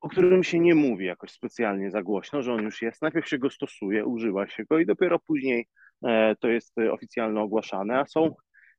o 0.00 0.08
którym 0.08 0.44
się 0.44 0.60
nie 0.60 0.74
mówi 0.74 1.06
jakoś 1.06 1.30
specjalnie 1.30 1.90
za 1.90 2.02
głośno, 2.02 2.42
że 2.42 2.52
on 2.52 2.62
już 2.62 2.82
jest. 2.82 3.02
Najpierw 3.02 3.28
się 3.28 3.38
go 3.38 3.50
stosuje, 3.50 4.04
używa 4.04 4.48
się 4.48 4.64
go 4.64 4.78
i 4.78 4.86
dopiero 4.86 5.18
później 5.18 5.66
e, 6.06 6.36
to 6.40 6.48
jest 6.48 6.74
oficjalnie 6.90 7.40
ogłaszane, 7.40 7.98
a 7.98 8.06
są, 8.06 8.34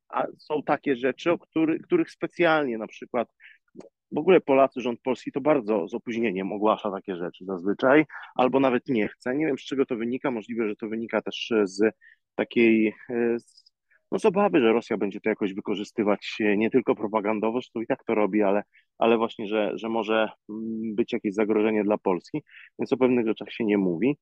a 0.08 0.26
są 0.38 0.62
takie 0.62 0.96
rzeczy, 0.96 1.32
o 1.32 1.38
który, 1.38 1.78
których 1.78 2.10
specjalnie 2.10 2.78
na 2.78 2.86
przykład 2.86 3.28
w 4.12 4.18
ogóle 4.18 4.40
Polacy, 4.40 4.80
rząd 4.80 5.00
polski 5.00 5.32
to 5.32 5.40
bardzo 5.40 5.88
z 5.88 5.94
opóźnieniem 5.94 6.52
ogłasza 6.52 6.90
takie 6.90 7.16
rzeczy 7.16 7.44
zazwyczaj, 7.44 8.06
albo 8.34 8.60
nawet 8.60 8.88
nie 8.88 9.08
chce. 9.08 9.36
Nie 9.36 9.46
wiem, 9.46 9.58
z 9.58 9.64
czego 9.64 9.86
to 9.86 9.96
wynika. 9.96 10.30
Możliwe, 10.30 10.68
że 10.68 10.76
to 10.76 10.88
wynika 10.88 11.22
też 11.22 11.52
z 11.64 11.94
takiej 12.36 12.94
e, 13.10 13.36
no, 14.12 14.18
z 14.18 14.24
obawy, 14.24 14.60
że 14.60 14.72
Rosja 14.72 14.96
będzie 14.96 15.20
to 15.20 15.28
jakoś 15.28 15.54
wykorzystywać 15.54 16.36
nie 16.56 16.70
tylko 16.70 16.94
propagandowo, 16.94 17.60
że 17.60 17.68
to 17.74 17.80
i 17.80 17.86
tak 17.86 18.04
to 18.04 18.14
robi, 18.14 18.42
ale, 18.42 18.62
ale 18.98 19.18
właśnie, 19.18 19.46
że, 19.46 19.72
że 19.74 19.88
może 19.88 20.28
mm, 20.50 20.94
być 20.94 21.12
jakieś 21.12 21.34
zagrożenie 21.34 21.84
dla 21.84 21.98
Polski, 21.98 22.42
więc 22.78 22.92
o 22.92 22.96
pewnych 22.96 23.26
rzeczach 23.26 23.52
się 23.52 23.64
nie 23.64 23.78
mówi. 23.78 24.16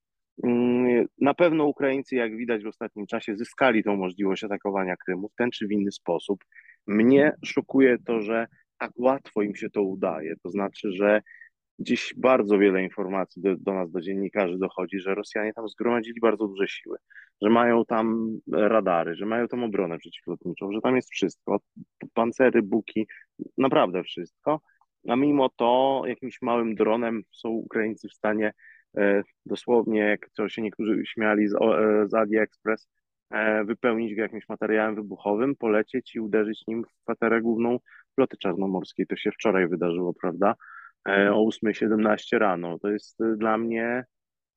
Mm, 0.44 1.06
na 1.20 1.34
pewno 1.34 1.64
Ukraińcy, 1.64 2.16
jak 2.16 2.36
widać 2.36 2.64
w 2.64 2.66
ostatnim 2.66 3.06
czasie, 3.06 3.36
zyskali 3.36 3.84
tą 3.84 3.96
możliwość 3.96 4.44
atakowania 4.44 4.96
Krymu 4.96 5.28
w 5.28 5.34
ten 5.34 5.50
czy 5.50 5.66
w 5.66 5.72
inny 5.72 5.92
sposób. 5.92 6.44
Mnie 6.86 7.32
szokuje 7.44 7.98
to, 8.06 8.20
że 8.20 8.46
tak 8.78 8.90
łatwo 8.96 9.42
im 9.42 9.56
się 9.56 9.70
to 9.70 9.82
udaje. 9.82 10.34
To 10.42 10.50
znaczy, 10.50 10.92
że 10.92 11.22
Dziś 11.78 12.14
bardzo 12.16 12.58
wiele 12.58 12.82
informacji 12.82 13.42
do, 13.42 13.56
do, 13.56 13.74
nas, 13.74 13.90
do 13.90 14.00
dziennikarzy 14.00 14.58
dochodzi, 14.58 15.00
że 15.00 15.14
Rosjanie 15.14 15.52
tam 15.52 15.68
zgromadzili 15.68 16.20
bardzo 16.20 16.48
duże 16.48 16.68
siły, 16.68 16.98
że 17.42 17.50
mają 17.50 17.84
tam 17.84 18.38
radary, 18.52 19.14
że 19.14 19.26
mają 19.26 19.48
tam 19.48 19.64
obronę 19.64 19.98
przeciwlotniczą, 19.98 20.72
że 20.72 20.80
tam 20.80 20.96
jest 20.96 21.10
wszystko, 21.10 21.60
pancery, 22.14 22.62
buki, 22.62 23.06
naprawdę 23.58 24.02
wszystko. 24.02 24.60
A 25.08 25.16
mimo 25.16 25.48
to 25.48 26.02
jakimś 26.06 26.42
małym 26.42 26.74
dronem 26.74 27.22
są 27.32 27.48
Ukraińcy 27.48 28.08
w 28.08 28.14
stanie 28.14 28.52
e, 28.96 29.22
dosłownie, 29.46 30.00
jak 30.00 30.30
to 30.36 30.48
się 30.48 30.62
niektórzy 30.62 31.02
śmiali 31.06 31.48
z, 31.48 31.54
e, 31.54 32.08
z 32.08 32.14
AliExpress, 32.14 32.88
e, 33.30 33.64
wypełnić 33.64 34.14
go 34.14 34.22
jakimś 34.22 34.48
materiałem 34.48 34.94
wybuchowym, 34.94 35.56
polecieć 35.56 36.14
i 36.14 36.20
uderzyć 36.20 36.66
nim 36.66 36.84
w 36.84 37.02
kwaterę 37.02 37.40
główną 37.40 37.78
floty 38.14 38.36
czarnomorskiej. 38.36 39.06
To 39.06 39.16
się 39.16 39.30
wczoraj 39.30 39.68
wydarzyło, 39.68 40.14
prawda? 40.20 40.54
E, 41.08 41.32
o 41.32 41.44
8.17 41.48 42.38
rano. 42.38 42.78
To 42.78 42.88
jest 42.90 43.20
e, 43.20 43.36
dla 43.36 43.58
mnie 43.58 44.04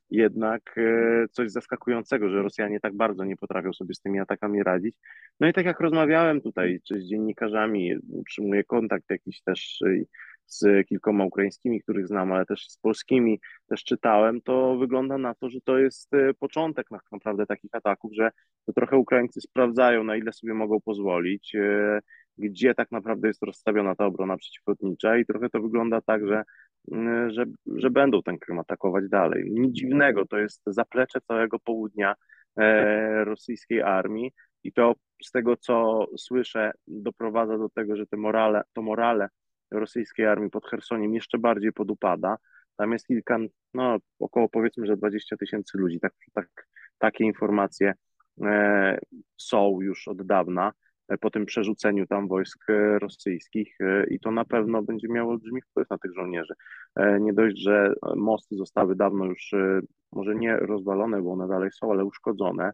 jednak 0.09 0.77
e, 0.77 1.27
coś 1.31 1.51
zaskakującego, 1.51 2.29
że 2.29 2.41
Rosjanie 2.41 2.79
tak 2.79 2.95
bardzo 2.95 3.23
nie 3.23 3.37
potrafią 3.37 3.73
sobie 3.73 3.93
z 3.93 4.01
tymi 4.01 4.19
atakami 4.19 4.63
radzić. 4.63 4.97
No 5.39 5.47
i 5.47 5.53
tak 5.53 5.65
jak 5.65 5.79
rozmawiałem 5.79 6.41
tutaj, 6.41 6.79
czy 6.87 7.01
z 7.01 7.09
dziennikarzami, 7.09 7.95
utrzymuję 8.09 8.63
kontakt 8.63 9.05
jakiś 9.09 9.41
też 9.41 9.79
z 10.45 10.87
kilkoma 10.87 11.25
ukraińskimi, 11.25 11.81
których 11.81 12.07
znam, 12.07 12.31
ale 12.31 12.45
też 12.45 12.67
z 12.69 12.77
polskimi, 12.77 13.39
też 13.67 13.83
czytałem, 13.83 14.41
to 14.41 14.77
wygląda 14.77 15.17
na 15.17 15.35
to, 15.35 15.49
że 15.49 15.61
to 15.61 15.77
jest 15.77 16.11
początek 16.39 16.87
tak 16.89 17.01
naprawdę 17.11 17.45
takich 17.45 17.75
ataków, 17.75 18.11
że 18.13 18.31
to 18.65 18.73
trochę 18.73 18.97
Ukraińcy 18.97 19.41
sprawdzają, 19.41 20.03
na 20.03 20.15
ile 20.15 20.33
sobie 20.33 20.53
mogą 20.53 20.81
pozwolić 20.81 21.55
gdzie 22.37 22.75
tak 22.75 22.91
naprawdę 22.91 23.27
jest 23.27 23.43
rozstawiona 23.43 23.95
ta 23.95 24.05
obrona 24.05 24.37
przeciwlotnicza 24.37 25.17
i 25.17 25.25
trochę 25.25 25.49
to 25.49 25.61
wygląda 25.61 26.01
tak, 26.01 26.27
że, 26.27 26.43
mm, 26.91 27.31
że, 27.31 27.45
że 27.65 27.89
będą 27.89 28.21
ten 28.21 28.37
Krym 28.39 28.59
atakować 28.59 29.09
dalej. 29.09 29.51
Nic 29.51 29.75
dziwnego, 29.75 30.25
to 30.25 30.37
jest 30.37 30.61
zaplecze 30.65 31.21
całego 31.21 31.59
południa 31.59 32.15
e, 32.57 33.23
rosyjskiej 33.23 33.81
armii 33.81 34.31
i 34.63 34.73
to 34.73 34.93
z 35.23 35.31
tego, 35.31 35.57
co 35.57 36.05
słyszę, 36.17 36.71
doprowadza 36.87 37.57
do 37.57 37.69
tego, 37.69 37.95
że 37.95 38.07
te 38.07 38.17
morale, 38.17 38.61
to 38.73 38.81
morale 38.81 39.29
rosyjskiej 39.71 40.25
armii 40.25 40.49
pod 40.49 40.65
Chersoniem 40.65 41.13
jeszcze 41.13 41.37
bardziej 41.37 41.73
podupada. 41.73 42.37
Tam 42.77 42.91
jest 42.91 43.07
kilka, 43.07 43.37
no 43.73 43.97
około 44.19 44.49
powiedzmy, 44.49 44.85
że 44.87 44.97
20 44.97 45.37
tysięcy 45.37 45.77
ludzi. 45.77 45.99
Tak, 45.99 46.13
tak, 46.33 46.67
takie 46.97 47.23
informacje 47.23 47.93
e, 48.41 48.99
są 49.37 49.81
już 49.81 50.07
od 50.07 50.27
dawna 50.27 50.73
po 51.21 51.29
tym 51.29 51.45
przerzuceniu 51.45 52.07
tam 52.07 52.27
wojsk 52.27 52.69
e, 52.69 52.99
rosyjskich 52.99 53.77
e, 53.81 54.07
i 54.07 54.19
to 54.19 54.31
na 54.31 54.45
pewno 54.45 54.83
będzie 54.83 55.07
miało 55.07 55.31
olbrzymi 55.31 55.61
wpływ 55.61 55.89
na 55.89 55.97
tych 55.97 56.13
żołnierzy. 56.13 56.53
E, 56.95 57.19
nie 57.19 57.33
dość, 57.33 57.57
że 57.63 57.93
mosty 58.15 58.55
zostały 58.55 58.95
dawno 58.95 59.25
już 59.25 59.51
może 60.11 60.35
nie 60.35 60.57
rozwalone, 60.57 61.21
bo 61.21 61.31
one 61.31 61.47
dalej 61.47 61.71
są, 61.71 61.91
ale 61.91 62.05
uszkodzone. 62.05 62.71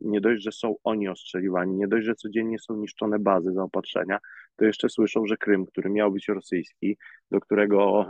Nie 0.00 0.20
dość, 0.20 0.42
że 0.42 0.52
są 0.52 0.74
oni 0.84 1.08
ostrzeliwani, 1.08 1.76
nie 1.76 1.88
dość, 1.88 2.06
że 2.06 2.14
codziennie 2.14 2.58
są 2.58 2.76
niszczone 2.76 3.18
bazy 3.18 3.52
zaopatrzenia, 3.52 4.18
to 4.56 4.64
jeszcze 4.64 4.88
słyszą, 4.88 5.26
że 5.26 5.36
Krym, 5.36 5.66
który 5.66 5.90
miał 5.90 6.12
być 6.12 6.28
rosyjski, 6.28 6.96
do 7.30 7.40
którego 7.40 8.06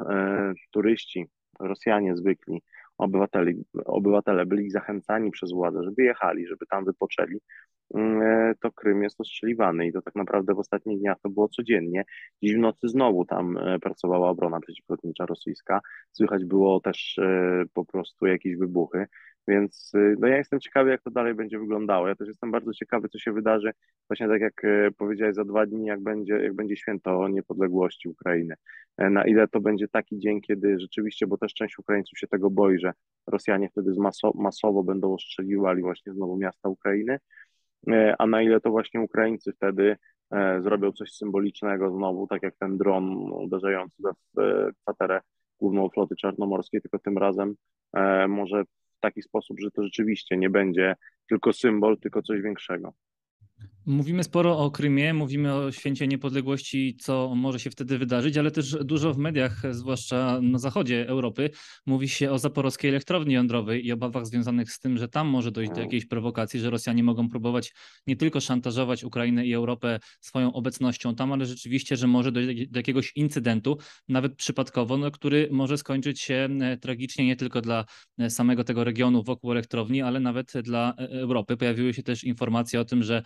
turyści, 0.70 1.26
Rosjanie 1.60 2.16
zwykli, 2.16 2.62
obywatele, 3.00 3.52
obywatele 3.84 4.46
byli 4.46 4.70
zachęcani 4.70 5.30
przez 5.30 5.52
władzę, 5.52 5.82
żeby 5.84 6.02
jechali, 6.02 6.46
żeby 6.46 6.66
tam 6.66 6.84
wypoczęli, 6.84 7.40
mm, 7.94 8.22
e, 8.22 8.54
to 8.60 8.72
Krym 8.72 9.02
jest 9.02 9.20
ostrzeliwany 9.20 9.86
i 9.86 9.92
to 9.92 10.02
tak 10.02 10.14
naprawdę 10.14 10.54
w 10.54 10.58
ostatnich 10.58 10.98
dniach 10.98 11.16
to 11.22 11.28
było 11.28 11.48
codziennie. 11.48 12.04
Dziś 12.42 12.54
w 12.54 12.58
nocy 12.58 12.88
znowu 12.88 13.24
tam 13.24 13.56
e, 13.56 13.78
pracowała 13.78 14.30
obrona 14.30 14.60
przeciwlotnicza 14.60 15.26
rosyjska. 15.26 15.80
Słychać 16.12 16.44
było 16.44 16.80
też 16.80 17.18
e, 17.18 17.64
po 17.74 17.84
prostu 17.84 18.26
jakieś 18.26 18.56
wybuchy. 18.56 19.06
Więc 19.48 19.92
y, 19.94 20.16
no 20.18 20.28
ja 20.28 20.36
jestem 20.36 20.60
ciekawy, 20.60 20.90
jak 20.90 21.02
to 21.02 21.10
dalej 21.10 21.34
będzie 21.34 21.58
wyglądało. 21.58 22.08
Ja 22.08 22.14
też 22.14 22.28
jestem 22.28 22.50
bardzo 22.50 22.72
ciekawy, 22.72 23.08
co 23.08 23.18
się 23.18 23.32
wydarzy, 23.32 23.70
właśnie 24.08 24.28
tak 24.28 24.40
jak 24.40 24.64
y, 24.64 24.90
powiedziałeś, 24.98 25.34
za 25.34 25.44
dwa 25.44 25.66
dni, 25.66 25.86
jak 25.86 26.00
będzie, 26.00 26.34
jak 26.34 26.54
będzie 26.54 26.76
święto 26.76 27.28
niepodległości 27.28 28.08
Ukrainy. 28.08 28.54
E, 28.96 29.10
na 29.10 29.24
ile 29.24 29.48
to 29.48 29.60
będzie 29.60 29.88
taki 29.88 30.18
dzień, 30.18 30.40
kiedy 30.40 30.80
rzeczywiście, 30.80 31.26
bo 31.26 31.38
też 31.38 31.54
część 31.54 31.78
Ukraińców 31.78 32.18
się 32.18 32.26
tego 32.26 32.50
boi, 32.50 32.78
że 32.78 32.92
Rosjanie 33.26 33.68
wtedy 33.68 33.92
maso, 33.98 34.32
masowo 34.34 34.82
będą 34.82 35.14
ostrzeliwali 35.14 35.82
właśnie 35.82 36.12
znowu 36.12 36.36
miasta 36.36 36.68
Ukrainy, 36.68 37.18
e, 37.88 38.14
a 38.18 38.26
na 38.26 38.42
ile 38.42 38.60
to 38.60 38.70
właśnie 38.70 39.00
Ukraińcy 39.00 39.52
wtedy 39.52 39.96
e, 40.30 40.62
zrobią 40.62 40.92
coś 40.92 41.12
symbolicznego 41.12 41.90
znowu, 41.90 42.26
tak 42.26 42.42
jak 42.42 42.56
ten 42.56 42.78
dron 42.78 43.32
uderzający 43.32 44.02
w 44.36 44.68
kwaterę 44.82 45.20
główną 45.58 45.88
floty 45.88 46.16
czarnomorskiej, 46.16 46.80
tylko 46.80 46.98
tym 46.98 47.18
razem 47.18 47.54
może 48.28 48.64
w 49.00 49.02
taki 49.02 49.22
sposób, 49.22 49.60
że 49.60 49.70
to 49.70 49.84
rzeczywiście 49.84 50.36
nie 50.36 50.50
będzie 50.50 50.96
tylko 51.28 51.52
symbol, 51.52 51.98
tylko 51.98 52.22
coś 52.22 52.42
większego. 52.42 52.92
Mówimy 53.86 54.24
sporo 54.24 54.58
o 54.58 54.70
Krymie, 54.70 55.14
mówimy 55.14 55.54
o 55.54 55.72
święcie 55.72 56.08
niepodległości, 56.08 56.96
co 57.00 57.34
może 57.34 57.60
się 57.60 57.70
wtedy 57.70 57.98
wydarzyć, 57.98 58.36
ale 58.36 58.50
też 58.50 58.76
dużo 58.84 59.14
w 59.14 59.18
mediach, 59.18 59.62
zwłaszcza 59.70 60.40
na 60.42 60.58
zachodzie 60.58 61.08
Europy, 61.08 61.50
mówi 61.86 62.08
się 62.08 62.30
o 62.30 62.38
zaporowskiej 62.38 62.90
elektrowni 62.90 63.34
jądrowej 63.34 63.86
i 63.86 63.92
obawach 63.92 64.26
związanych 64.26 64.72
z 64.72 64.80
tym, 64.80 64.98
że 64.98 65.08
tam 65.08 65.28
może 65.28 65.50
dojść 65.50 65.70
do 65.70 65.76
mm. 65.76 65.86
jakiejś 65.86 66.06
prowokacji, 66.06 66.60
że 66.60 66.70
Rosjanie 66.70 67.02
mogą 67.04 67.28
próbować 67.28 67.72
nie 68.06 68.16
tylko 68.16 68.40
szantażować 68.40 69.04
Ukrainę 69.04 69.46
i 69.46 69.54
Europę 69.54 69.98
swoją 70.20 70.52
obecnością 70.52 71.14
tam, 71.14 71.32
ale 71.32 71.46
rzeczywiście, 71.46 71.96
że 71.96 72.06
może 72.06 72.32
dojść 72.32 72.68
do 72.68 72.78
jakiegoś 72.78 73.12
incydentu, 73.16 73.78
nawet 74.08 74.36
przypadkowo, 74.36 74.96
no, 74.96 75.10
który 75.10 75.48
może 75.50 75.78
skończyć 75.78 76.20
się 76.20 76.48
e, 76.60 76.76
tragicznie 76.76 77.26
nie 77.26 77.36
tylko 77.36 77.60
dla 77.60 77.84
e, 78.18 78.30
samego 78.30 78.64
tego 78.64 78.84
regionu 78.84 79.22
wokół 79.22 79.52
elektrowni, 79.52 80.02
ale 80.02 80.20
nawet 80.20 80.52
dla 80.62 80.94
e, 80.98 81.08
Europy. 81.10 81.56
Pojawiły 81.56 81.94
się 81.94 82.02
też 82.02 82.24
informacje 82.24 82.80
o 82.80 82.84
tym, 82.84 83.02
że 83.02 83.22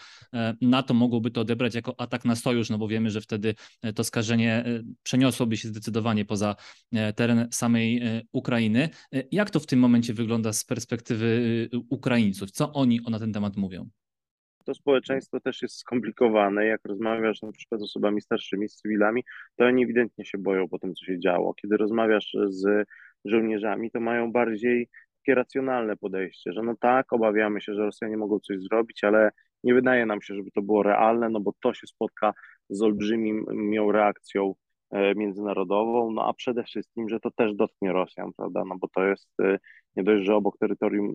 NATO 0.60 0.94
mogłoby 0.94 1.30
to 1.30 1.40
odebrać 1.40 1.74
jako 1.74 2.00
atak 2.00 2.24
na 2.24 2.36
sojusz, 2.36 2.70
no 2.70 2.78
bo 2.78 2.88
wiemy, 2.88 3.10
że 3.10 3.20
wtedy 3.20 3.54
e, 3.82 3.92
to 3.92 4.04
skażenie 4.04 4.52
e, 4.52 4.82
przeniosłoby 5.02 5.56
się 5.56 5.68
zdecydowanie 5.68 6.24
poza 6.24 6.56
e, 6.92 7.12
teren 7.12 7.48
samej 7.50 8.02
Ukrainy. 8.32 8.88
Jak 9.32 9.50
to 9.50 9.60
w 9.60 9.66
tym 9.66 9.78
momencie 9.78 10.14
wygląda 10.14 10.52
z 10.52 10.64
perspektywy 10.64 11.68
Ukraińców? 11.90 12.50
Co 12.50 12.72
oni 12.72 13.00
na 13.10 13.18
ten 13.18 13.32
temat 13.32 13.56
mówią? 13.56 13.88
to 14.64 14.74
społeczeństwo 14.74 15.40
też 15.40 15.62
jest 15.62 15.78
skomplikowane. 15.78 16.66
Jak 16.66 16.80
rozmawiasz 16.84 17.42
na 17.42 17.52
przykład 17.52 17.80
z 17.80 17.84
osobami 17.84 18.20
starszymi, 18.20 18.68
z 18.68 18.76
cywilami, 18.76 19.24
to 19.56 19.64
oni 19.64 19.84
ewidentnie 19.84 20.24
się 20.24 20.38
boją 20.38 20.68
po 20.68 20.78
tym, 20.78 20.94
co 20.94 21.04
się 21.04 21.20
działo. 21.20 21.54
Kiedy 21.54 21.76
rozmawiasz 21.76 22.36
z 22.48 22.88
żołnierzami, 23.24 23.90
to 23.90 24.00
mają 24.00 24.32
bardziej 24.32 24.88
takie 25.24 25.34
racjonalne 25.34 25.96
podejście, 25.96 26.52
że 26.52 26.62
no 26.62 26.74
tak, 26.80 27.12
obawiamy 27.12 27.60
się, 27.60 27.74
że 27.74 27.82
Rosjanie 27.82 28.16
mogą 28.16 28.38
coś 28.40 28.60
zrobić, 28.60 29.04
ale 29.04 29.30
nie 29.64 29.74
wydaje 29.74 30.06
nam 30.06 30.22
się, 30.22 30.34
żeby 30.34 30.50
to 30.50 30.62
było 30.62 30.82
realne, 30.82 31.28
no 31.28 31.40
bo 31.40 31.52
to 31.62 31.74
się 31.74 31.86
spotka 31.86 32.34
z 32.70 32.82
olbrzymią 32.82 33.92
reakcją 33.92 34.54
e, 34.90 35.14
międzynarodową, 35.14 36.12
no 36.12 36.28
a 36.28 36.32
przede 36.32 36.64
wszystkim, 36.64 37.08
że 37.08 37.20
to 37.20 37.30
też 37.30 37.54
dotknie 37.54 37.92
Rosjan, 37.92 38.30
prawda, 38.36 38.62
no 38.68 38.76
bo 38.80 38.88
to 38.88 39.04
jest 39.04 39.30
e, 39.40 39.58
nie 39.96 40.02
dość, 40.02 40.24
że 40.24 40.36
obok 40.36 40.58
terytorium, 40.58 41.14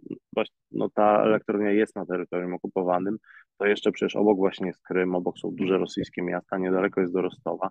no 0.71 0.89
ta 0.89 1.23
elektrownia 1.23 1.71
jest 1.71 1.95
na 1.95 2.05
terytorium 2.05 2.53
okupowanym, 2.53 3.17
to 3.57 3.65
jeszcze 3.65 3.91
przecież 3.91 4.15
obok 4.15 4.37
właśnie 4.37 4.67
jest 4.67 4.81
Krym, 4.81 5.15
obok 5.15 5.39
są 5.39 5.51
duże 5.51 5.77
rosyjskie 5.77 6.21
miasta, 6.21 6.57
niedaleko 6.57 7.01
jest 7.01 7.13
do 7.13 7.21
Rostowa, 7.21 7.69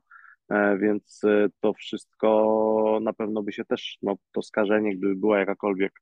e, 0.50 0.78
więc 0.78 1.20
to 1.60 1.72
wszystko 1.72 2.98
na 3.02 3.12
pewno 3.12 3.42
by 3.42 3.52
się 3.52 3.64
też, 3.64 3.98
no 4.02 4.16
to 4.32 4.42
skażenie, 4.42 4.96
gdyby 4.96 5.16
była 5.16 5.38
jakakolwiek 5.38 5.92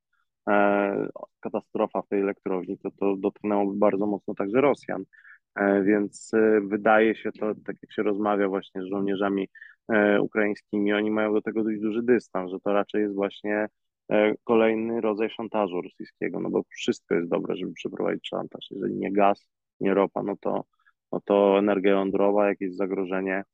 katastrofa 1.40 2.02
w 2.02 2.08
tej 2.08 2.20
elektrowni, 2.20 2.78
to 2.78 2.90
to 2.90 3.16
dotknęłoby 3.16 3.78
bardzo 3.78 4.06
mocno 4.06 4.34
także 4.34 4.60
Rosjan. 4.60 5.04
E, 5.56 5.82
więc 5.82 6.34
e, 6.34 6.60
wydaje 6.60 7.14
się 7.14 7.32
to, 7.32 7.54
tak 7.66 7.76
jak 7.82 7.92
się 7.92 8.02
rozmawia 8.02 8.48
właśnie 8.48 8.82
z 8.82 8.84
żołnierzami 8.84 9.48
e, 9.88 10.20
ukraińskimi, 10.20 10.92
oni 10.92 11.10
mają 11.10 11.32
do 11.32 11.42
tego 11.42 11.64
dość 11.64 11.80
duży 11.80 12.02
dystans, 12.02 12.50
że 12.50 12.60
to 12.60 12.72
raczej 12.72 13.02
jest 13.02 13.14
właśnie 13.14 13.66
kolejny 14.44 15.00
rodzaj 15.00 15.30
szantażu 15.30 15.82
rosyjskiego, 15.82 16.40
no 16.40 16.50
bo 16.50 16.62
wszystko 16.68 17.14
jest 17.14 17.28
dobre, 17.28 17.56
żeby 17.56 17.72
przeprowadzić 17.72 18.28
szantaż. 18.28 18.66
Jeżeli 18.70 18.94
nie 18.94 19.12
gaz, 19.12 19.48
nie 19.80 19.94
ropa, 19.94 20.22
no 20.22 20.36
to, 20.40 20.64
no 21.12 21.20
to 21.24 21.58
energia 21.58 21.90
jądrowa, 21.90 22.48
jakieś 22.48 22.74
zagrożenie 22.74 23.44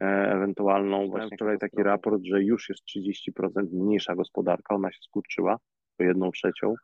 ewentualną. 0.00 1.08
Właśnie 1.08 1.36
wczoraj 1.36 1.58
taki 1.58 1.82
raport, 1.82 2.22
że 2.24 2.42
już 2.42 2.68
jest 2.68 2.82
30% 2.84 3.72
mniejsza 3.72 4.14
gospodarka, 4.14 4.74
ona 4.74 4.92
się 4.92 4.98
skurczyła 5.02 5.58
o 6.00 6.02
jedną 6.02 6.30
trzecią 6.30 6.74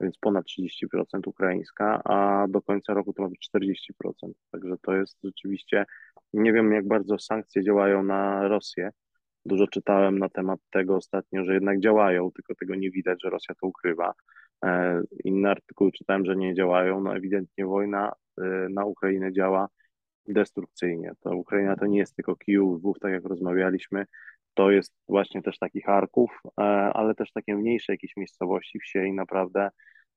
więc 0.00 0.18
ponad 0.18 0.44
30% 0.46 1.20
ukraińska, 1.26 2.02
a 2.04 2.46
do 2.48 2.62
końca 2.62 2.94
roku 2.94 3.12
to 3.12 3.22
ma 3.22 3.28
być 3.28 3.50
40%. 3.54 4.32
Także 4.50 4.74
to 4.82 4.94
jest 4.94 5.18
rzeczywiście, 5.24 5.84
nie 6.32 6.52
wiem 6.52 6.72
jak 6.72 6.88
bardzo 6.88 7.18
sankcje 7.18 7.62
działają 7.62 8.02
na 8.02 8.48
Rosję. 8.48 8.90
Dużo 9.46 9.66
czytałem 9.66 10.18
na 10.18 10.28
temat 10.28 10.60
tego 10.70 10.96
ostatnio, 10.96 11.44
że 11.44 11.54
jednak 11.54 11.80
działają, 11.80 12.30
tylko 12.30 12.54
tego 12.54 12.74
nie 12.74 12.90
widać, 12.90 13.18
że 13.22 13.30
Rosja 13.30 13.54
to 13.54 13.66
ukrywa. 13.66 14.12
E, 14.64 15.02
inne 15.24 15.50
artykuły 15.50 15.92
czytałem, 15.92 16.24
że 16.24 16.36
nie 16.36 16.54
działają. 16.54 17.00
No 17.00 17.16
ewidentnie 17.16 17.66
wojna 17.66 18.12
e, 18.38 18.42
na 18.70 18.84
Ukrainę 18.84 19.32
działa 19.32 19.68
destrukcyjnie. 20.28 21.12
To 21.20 21.36
Ukraina 21.36 21.76
to 21.76 21.86
nie 21.86 21.98
jest 21.98 22.16
tylko 22.16 22.36
Kijów, 22.36 22.78
Lwów, 22.78 22.98
tak 22.98 23.12
jak 23.12 23.24
rozmawialiśmy, 23.24 24.06
to 24.54 24.70
jest 24.70 24.94
właśnie 25.08 25.42
też 25.42 25.58
taki 25.58 25.82
Charków, 25.82 26.30
e, 26.60 26.62
ale 26.94 27.14
też 27.14 27.32
takie 27.32 27.56
mniejsze 27.56 27.92
jakieś 27.92 28.16
miejscowości, 28.16 28.78
wsie 28.78 29.06
i 29.06 29.12
naprawdę 29.12 29.70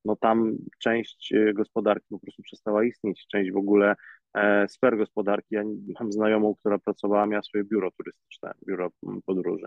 no 0.04 0.16
tam 0.16 0.56
część 0.78 1.32
e, 1.32 1.52
gospodarki 1.54 2.06
po 2.10 2.18
prostu 2.18 2.42
przestała 2.42 2.84
istnieć, 2.84 3.26
część 3.26 3.52
w 3.52 3.56
ogóle 3.56 3.94
e, 4.34 4.68
sfer 4.68 4.96
gospodarki. 4.96 5.54
Ja 5.54 5.62
mam 6.00 6.12
znajomą, 6.12 6.54
która 6.54 6.78
pracowała, 6.78 7.26
miała 7.26 7.42
swoje 7.42 7.64
biuro 7.64 7.90
turystyczne, 7.90 8.52
biuro 8.68 8.90
podróży. 9.26 9.66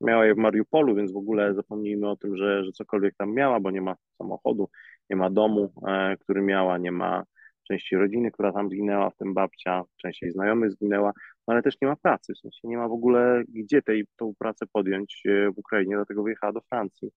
Miała 0.00 0.26
je 0.26 0.34
w 0.34 0.38
Mariupolu, 0.38 0.94
więc 0.94 1.12
w 1.12 1.16
ogóle 1.16 1.54
zapomnijmy 1.54 2.10
o 2.10 2.16
tym, 2.16 2.36
że, 2.36 2.64
że 2.64 2.72
cokolwiek 2.72 3.14
tam 3.16 3.34
miała, 3.34 3.60
bo 3.60 3.70
nie 3.70 3.80
ma 3.80 3.96
samochodu, 4.18 4.70
nie 5.10 5.16
ma 5.16 5.30
domu, 5.30 5.72
który 6.20 6.42
miała, 6.42 6.78
nie 6.78 6.92
ma 6.92 7.24
części 7.68 7.96
rodziny, 7.96 8.30
która 8.30 8.52
tam 8.52 8.68
zginęła, 8.68 9.10
w 9.10 9.16
tym 9.16 9.34
babcia, 9.34 9.82
części 9.96 10.30
znajomych 10.30 10.70
zginęła, 10.70 11.12
ale 11.46 11.62
też 11.62 11.74
nie 11.82 11.88
ma 11.88 11.96
pracy, 11.96 12.32
w 12.34 12.38
sensie 12.38 12.68
nie 12.68 12.76
ma 12.76 12.88
w 12.88 12.92
ogóle 12.92 13.44
gdzie 13.48 13.82
tej, 13.82 14.06
tą 14.16 14.34
pracę 14.38 14.66
podjąć 14.72 15.22
e, 15.26 15.50
w 15.50 15.58
Ukrainie, 15.58 15.96
dlatego 15.96 16.22
wyjechała 16.22 16.52
do 16.52 16.60
Francji 16.60 17.10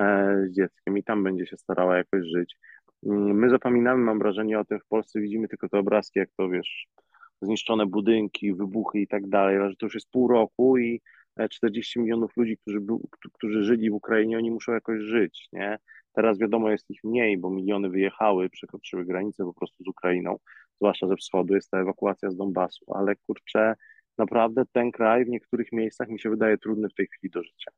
e, 0.00 0.36
z 0.48 0.56
dzieckiem 0.56 0.98
i 0.98 1.04
tam 1.04 1.24
będzie 1.24 1.46
się 1.46 1.56
starała 1.56 1.96
jakoś 1.96 2.26
żyć. 2.36 2.56
Mm, 3.06 3.38
my 3.38 3.50
zapominamy, 3.50 4.04
mam 4.04 4.18
wrażenie 4.18 4.60
o 4.60 4.64
tym, 4.64 4.80
w 4.80 4.86
Polsce 4.88 5.20
widzimy 5.20 5.48
tylko 5.48 5.68
te 5.68 5.78
obrazki, 5.78 6.18
jak 6.18 6.28
to 6.36 6.48
wiesz, 6.48 6.86
zniszczone 7.42 7.86
budynki, 7.86 8.54
wybuchy 8.54 9.00
i 9.00 9.06
tak 9.06 9.28
dalej, 9.28 9.56
ale 9.56 9.70
że 9.70 9.76
to 9.76 9.86
już 9.86 9.94
jest 9.94 10.10
pół 10.10 10.28
roku 10.28 10.78
i 10.78 11.00
40 11.50 11.98
e, 11.98 12.02
milionów 12.02 12.36
ludzi, 12.36 12.56
którzy, 12.56 12.80
którzy 13.32 13.62
żyli 13.62 13.90
w 13.90 13.94
Ukrainie, 13.94 14.38
oni 14.38 14.50
muszą 14.50 14.72
jakoś 14.72 15.00
żyć, 15.00 15.48
nie? 15.52 15.78
Teraz 16.12 16.38
wiadomo 16.38 16.70
jest 16.70 16.90
ich 16.90 17.04
mniej, 17.04 17.38
bo 17.38 17.50
miliony 17.50 17.90
wyjechały, 17.90 18.50
przekroczyły 18.50 19.04
granicę 19.04 19.44
po 19.44 19.54
prostu 19.54 19.84
z 19.84 19.88
Ukrainą, 19.88 20.38
zwłaszcza 20.80 21.06
ze 21.08 21.16
wschodu, 21.16 21.54
jest 21.54 21.70
ta 21.70 21.80
ewakuacja 21.80 22.30
z 22.30 22.36
Donbasu, 22.36 22.84
ale 22.94 23.16
kurczę, 23.16 23.74
naprawdę 24.18 24.62
ten 24.72 24.90
kraj 24.90 25.24
w 25.24 25.28
niektórych 25.28 25.72
miejscach 25.72 26.08
mi 26.08 26.20
się 26.20 26.30
wydaje 26.30 26.58
trudny 26.58 26.88
w 26.88 26.94
tej 26.94 27.06
chwili 27.06 27.30
do 27.30 27.42
życia. 27.42 27.70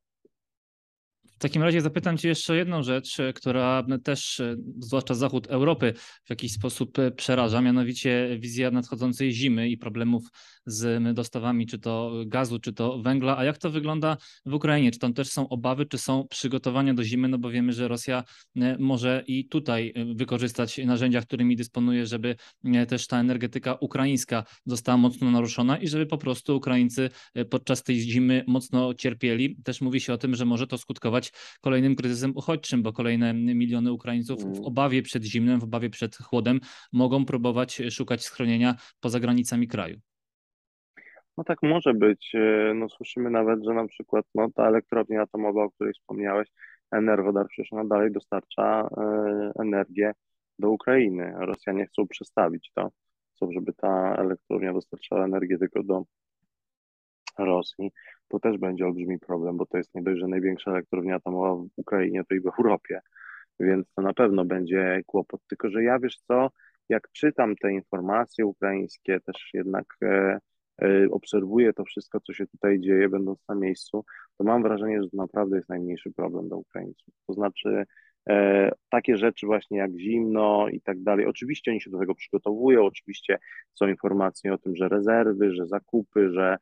W 1.41 1.43
takim 1.43 1.63
razie 1.63 1.81
zapytam 1.81 2.19
Cię 2.19 2.29
jeszcze 2.29 2.57
jedną 2.57 2.83
rzecz, 2.83 3.17
która 3.35 3.85
też, 4.05 4.43
zwłaszcza 4.79 5.15
zachód 5.15 5.47
Europy, 5.47 5.95
w 6.25 6.31
jakiś 6.31 6.53
sposób 6.53 6.99
przeraża, 7.17 7.61
mianowicie 7.61 8.37
wizja 8.41 8.71
nadchodzącej 8.71 9.33
zimy 9.33 9.69
i 9.69 9.79
problemów 9.79 10.23
z 10.67 11.15
dostawami, 11.15 11.67
czy 11.67 11.79
to 11.79 12.13
gazu, 12.27 12.59
czy 12.59 12.73
to 12.73 12.99
węgla. 12.99 13.39
A 13.39 13.45
jak 13.45 13.59
to 13.59 13.71
wygląda 13.71 14.17
w 14.47 14.55
Ukrainie? 14.55 14.91
Czy 14.91 14.99
tam 14.99 15.15
też 15.15 15.29
są 15.29 15.49
obawy, 15.49 15.87
czy 15.87 15.99
są 15.99 16.27
przygotowania 16.31 16.95
do 16.95 17.05
zimy? 17.05 17.29
No 17.29 17.39
bo 17.39 17.51
wiemy, 17.51 17.73
że 17.73 17.89
Rosja 17.89 18.25
e, 18.57 18.77
może 18.79 19.25
i 19.27 19.49
tutaj 19.49 19.93
e, 19.95 20.15
wykorzystać 20.15 20.79
narzędzia, 20.79 21.23
którymi 21.23 21.57
dysponuje, 21.57 22.07
żeby 22.07 22.37
e, 22.65 22.87
też 22.87 23.07
ta 23.07 23.21
energetyka 23.21 23.75
ukraińska 23.75 24.45
została 24.67 24.99
mocno 24.99 25.31
naruszona 25.31 25.79
i 25.79 25.89
żeby 25.89 26.07
po 26.07 26.19
prostu 26.19 26.57
Ukraińcy 26.57 27.11
podczas 27.51 27.83
tej 27.83 28.01
zimy 28.01 28.45
mocno 28.47 28.95
cierpieli. 28.95 29.57
Też 29.65 29.81
mówi 29.81 30.01
się 30.01 30.13
o 30.13 30.19
tym, 30.19 30.35
że 30.35 30.45
może 30.45 30.67
to 30.67 30.79
skutkować 30.79 31.30
kolejnym 31.61 31.97
kryzysem 31.97 32.33
uchodźczym, 32.37 32.83
bo 32.83 32.93
kolejne 32.93 33.35
miliony 33.35 33.93
Ukraińców 33.93 34.43
w 34.43 34.47
mm. 34.47 34.65
obawie 34.65 35.03
przed 35.03 35.25
zimnem, 35.25 35.61
w 35.61 35.65
obawie 35.65 35.91
przed 35.91 36.17
chłodem 36.17 36.61
mogą 36.93 37.25
próbować 37.25 37.83
szukać 37.91 38.25
schronienia 38.25 38.75
poza 39.01 39.21
granicami 39.21 39.69
kraju. 39.69 40.01
No 41.37 41.45
tak 41.45 41.59
może 41.63 41.95
być. 41.95 42.33
E, 42.35 42.73
no 42.75 42.89
słyszymy 42.89 43.31
nawet, 43.31 43.65
że 43.65 43.75
na 43.75 43.87
przykład 43.87 44.27
no, 44.35 44.49
ta 44.55 44.69
elektrownia 44.69 45.23
atomowa, 45.23 45.65
o 45.65 45.71
której 45.71 45.93
wspomniałeś, 45.93 46.49
Energodar 46.93 47.47
przecież 47.49 47.73
ona 47.73 47.85
dalej 47.85 48.13
dostarcza 48.13 48.89
e, 48.97 49.53
energię 49.63 50.13
do 50.59 50.71
Ukrainy. 50.71 51.33
Rosjanie 51.39 51.87
chcą 51.87 52.09
przestawić 52.09 52.71
to. 52.75 52.89
Chcą, 53.35 53.53
żeby 53.53 53.73
ta 53.73 54.15
elektrownia 54.17 54.73
dostarczała 54.73 55.25
energię 55.25 55.59
tylko 55.59 55.83
do 55.83 56.05
Rosji. 57.39 57.91
To 58.31 58.39
też 58.41 58.59
będzie 58.59 58.87
olbrzymi 58.87 59.19
problem, 59.19 59.57
bo 59.57 59.67
to 59.67 59.77
jest 59.79 59.95
nie 59.95 60.03
dość, 60.03 60.21
że 60.21 60.27
największa 60.27 60.71
elektrownia 60.71 61.15
atomowa 61.15 61.55
w 61.55 61.69
Ukrainie, 61.77 62.23
to 62.29 62.35
i 62.35 62.41
w 62.41 62.47
Europie. 62.47 63.01
Więc 63.61 63.87
to 63.97 64.03
na 64.03 64.15
pewno 64.15 64.45
będzie 64.45 65.03
kłopot. 65.07 65.41
Tylko, 65.49 65.71
że 65.71 65.83
ja 65.83 65.99
wiesz 65.99 66.19
co, 66.19 66.51
jak 66.89 67.09
czytam 67.13 67.57
te 67.57 67.73
informacje 67.73 68.47
ukraińskie, 68.47 69.21
też 69.21 69.51
jednak 69.55 69.87
e, 70.03 70.39
E, 70.83 71.11
obserwuję 71.11 71.73
to 71.73 71.85
wszystko, 71.85 72.21
co 72.21 72.33
się 72.33 72.47
tutaj 72.47 72.81
dzieje, 72.81 73.09
będąc 73.09 73.39
na 73.49 73.55
miejscu, 73.55 74.05
to 74.39 74.45
mam 74.45 74.63
wrażenie, 74.63 75.03
że 75.03 75.11
to 75.11 75.17
naprawdę 75.17 75.57
jest 75.57 75.69
najmniejszy 75.69 76.13
problem 76.13 76.49
dla 76.49 76.57
Ukraińców. 76.57 77.15
To 77.27 77.33
znaczy, 77.33 77.85
e, 78.29 78.71
takie 78.91 79.17
rzeczy 79.17 79.47
właśnie 79.47 79.79
jak 79.79 79.91
zimno 79.99 80.69
i 80.69 80.81
tak 80.81 81.03
dalej. 81.03 81.27
Oczywiście 81.27 81.71
oni 81.71 81.81
się 81.81 81.91
do 81.91 81.99
tego 81.99 82.15
przygotowują, 82.15 82.85
oczywiście 82.85 83.39
są 83.75 83.89
informacje 83.89 84.55
o 84.55 84.59
tym, 84.59 84.77
że 84.77 84.89
rezerwy, 84.89 85.55
że 85.55 85.67
zakupy, 85.67 86.31
że, 86.33 86.57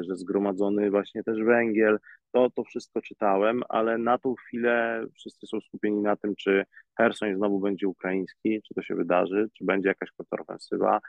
że 0.00 0.16
zgromadzony 0.16 0.90
właśnie 0.90 1.24
też 1.24 1.42
węgiel. 1.42 1.98
To, 2.32 2.50
to 2.50 2.64
wszystko 2.64 3.02
czytałem, 3.02 3.62
ale 3.68 3.98
na 3.98 4.18
tą 4.18 4.34
chwilę 4.34 5.04
wszyscy 5.14 5.46
są 5.46 5.60
skupieni 5.60 6.02
na 6.02 6.16
tym, 6.16 6.34
czy 6.36 6.64
Hersoń 6.98 7.36
znowu 7.36 7.60
będzie 7.60 7.88
ukraiński, 7.88 8.62
czy 8.62 8.74
to 8.74 8.82
się 8.82 8.94
wydarzy, 8.94 9.48
czy 9.58 9.64
będzie 9.64 9.88
jakaś 9.88 10.10
kontrofensywa, 10.10 11.00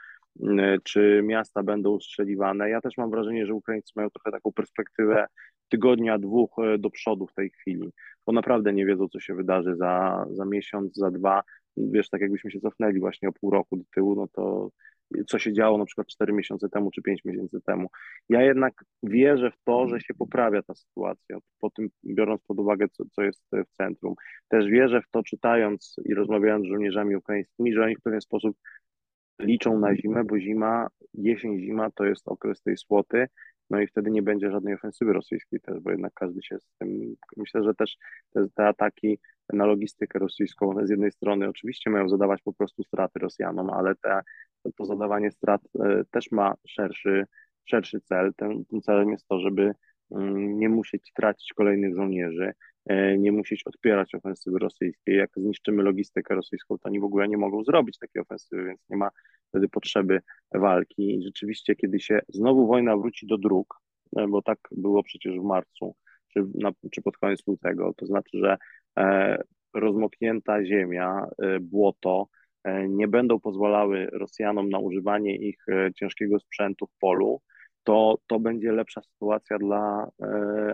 E, 0.42 0.78
czy 0.84 1.22
miasta 1.24 1.62
będą 1.62 1.90
ustrzeliwane. 1.90 2.70
Ja 2.70 2.80
też 2.80 2.96
mam 2.96 3.10
wrażenie, 3.10 3.46
że 3.46 3.54
Ukraińcy 3.54 3.92
mają 3.96 4.10
trochę 4.10 4.30
taką 4.30 4.52
perspektywę 4.52 5.26
tygodnia, 5.68 6.18
dwóch 6.18 6.50
e, 6.58 6.78
do 6.78 6.90
przodu 6.90 7.26
w 7.26 7.34
tej 7.34 7.50
chwili, 7.50 7.92
bo 8.26 8.32
naprawdę 8.32 8.72
nie 8.72 8.86
wiedzą, 8.86 9.08
co 9.08 9.20
się 9.20 9.34
wydarzy 9.34 9.76
za, 9.76 10.26
za 10.30 10.44
miesiąc, 10.44 10.94
za 10.96 11.10
dwa. 11.10 11.42
Wiesz, 11.76 12.08
tak 12.08 12.20
jakbyśmy 12.20 12.50
się 12.50 12.60
cofnęli 12.60 13.00
właśnie 13.00 13.28
o 13.28 13.32
pół 13.32 13.50
roku 13.50 13.76
do 13.76 13.84
tyłu, 13.94 14.14
no 14.14 14.28
to 14.28 14.70
co 15.26 15.38
się 15.38 15.52
działo 15.52 15.78
na 15.78 15.84
przykład 15.84 16.06
cztery 16.06 16.32
miesiące 16.32 16.68
temu 16.68 16.90
czy 16.90 17.02
pięć 17.02 17.24
miesięcy 17.24 17.60
temu. 17.66 17.88
Ja 18.28 18.42
jednak 18.42 18.84
wierzę 19.02 19.50
w 19.50 19.64
to, 19.64 19.88
że 19.88 20.00
się 20.00 20.14
poprawia 20.14 20.62
ta 20.62 20.74
sytuacja, 20.74 21.38
po 21.60 21.70
tym 21.70 21.88
biorąc 22.04 22.42
pod 22.42 22.58
uwagę, 22.58 22.86
co, 22.92 23.04
co 23.12 23.22
jest 23.22 23.42
w 23.52 23.76
centrum. 23.76 24.14
Też 24.48 24.66
wierzę 24.66 25.02
w 25.02 25.10
to, 25.10 25.22
czytając 25.22 25.96
i 26.04 26.14
rozmawiając 26.14 26.66
z 26.66 26.68
żołnierzami 26.68 27.16
ukraińskimi, 27.16 27.74
że 27.74 27.84
oni 27.84 27.96
w 27.96 28.02
pewien 28.02 28.20
sposób 28.20 28.56
liczą 29.40 29.78
na 29.78 29.96
zimę, 29.96 30.24
bo 30.24 30.38
zima, 30.38 30.88
jesień, 31.14 31.60
zima 31.60 31.90
to 31.90 32.04
jest 32.04 32.28
okres 32.28 32.62
tej 32.62 32.76
słoty, 32.76 33.26
no 33.70 33.80
i 33.80 33.86
wtedy 33.86 34.10
nie 34.10 34.22
będzie 34.22 34.50
żadnej 34.50 34.74
ofensywy 34.74 35.12
rosyjskiej 35.12 35.60
też, 35.60 35.80
bo 35.80 35.90
jednak 35.90 36.12
każdy 36.14 36.42
się 36.42 36.58
z 36.58 36.68
tym, 36.78 37.16
myślę, 37.36 37.62
że 37.62 37.74
też 37.74 37.96
te, 38.30 38.46
te 38.54 38.66
ataki 38.66 39.18
na 39.52 39.66
logistykę 39.66 40.18
rosyjską 40.18 40.86
z 40.86 40.90
jednej 40.90 41.12
strony 41.12 41.48
oczywiście 41.48 41.90
mają 41.90 42.08
zadawać 42.08 42.42
po 42.42 42.52
prostu 42.52 42.82
straty 42.82 43.18
Rosjanom, 43.18 43.70
ale 43.70 43.94
te, 43.94 44.20
to 44.76 44.84
zadawanie 44.84 45.30
strat 45.30 45.62
e, 45.80 46.02
też 46.10 46.30
ma 46.30 46.54
szerszy, 46.66 47.24
szerszy 47.64 48.00
cel. 48.00 48.34
Tym, 48.36 48.64
tym 48.64 48.80
celem 48.80 49.10
jest 49.10 49.28
to, 49.28 49.40
żeby 49.40 49.72
mm, 50.10 50.58
nie 50.58 50.68
musieć 50.68 51.12
tracić 51.12 51.52
kolejnych 51.52 51.96
żołnierzy, 51.96 52.52
e, 52.86 53.18
nie 53.18 53.32
musieć 53.32 53.62
odpierać 53.66 54.14
ofensywy 54.14 54.58
rosyjskiej. 54.58 55.16
Jak 55.16 55.30
zniszczymy 55.36 55.82
logistykę 55.82 56.34
rosyjską, 56.34 56.78
to 56.78 56.88
oni 56.88 57.00
w 57.00 57.04
ogóle 57.04 57.28
nie 57.28 57.36
mogą 57.36 57.64
zrobić 57.64 57.98
takiej 57.98 58.22
ofensywy, 58.22 58.64
więc 58.64 58.80
nie 58.90 58.96
ma 58.96 59.10
wtedy 59.48 59.68
potrzeby 59.68 60.20
walki. 60.54 61.14
I 61.14 61.22
rzeczywiście, 61.22 61.76
kiedy 61.76 62.00
się 62.00 62.20
znowu 62.28 62.66
wojna 62.66 62.96
wróci 62.96 63.26
do 63.26 63.38
dróg, 63.38 63.80
e, 64.16 64.28
bo 64.28 64.42
tak 64.42 64.58
było 64.72 65.02
przecież 65.02 65.38
w 65.38 65.44
marcu, 65.44 65.94
czy, 66.32 66.44
na, 66.54 66.70
czy 66.90 67.02
pod 67.02 67.16
koniec 67.16 67.46
lutego, 67.46 67.92
to 67.96 68.06
znaczy, 68.06 68.38
że 68.38 68.56
e, 68.98 69.36
rozmoknięta 69.74 70.64
ziemia, 70.64 71.26
e, 71.38 71.60
błoto 71.60 72.28
nie 72.88 73.08
będą 73.08 73.40
pozwalały 73.40 74.06
Rosjanom 74.12 74.68
na 74.68 74.78
używanie 74.78 75.36
ich 75.36 75.68
e, 75.68 75.90
ciężkiego 75.94 76.38
sprzętu 76.38 76.86
w 76.86 76.98
polu, 76.98 77.40
to, 77.84 78.18
to 78.26 78.40
będzie 78.40 78.72
lepsza 78.72 79.02
sytuacja 79.02 79.58
dla 79.58 80.10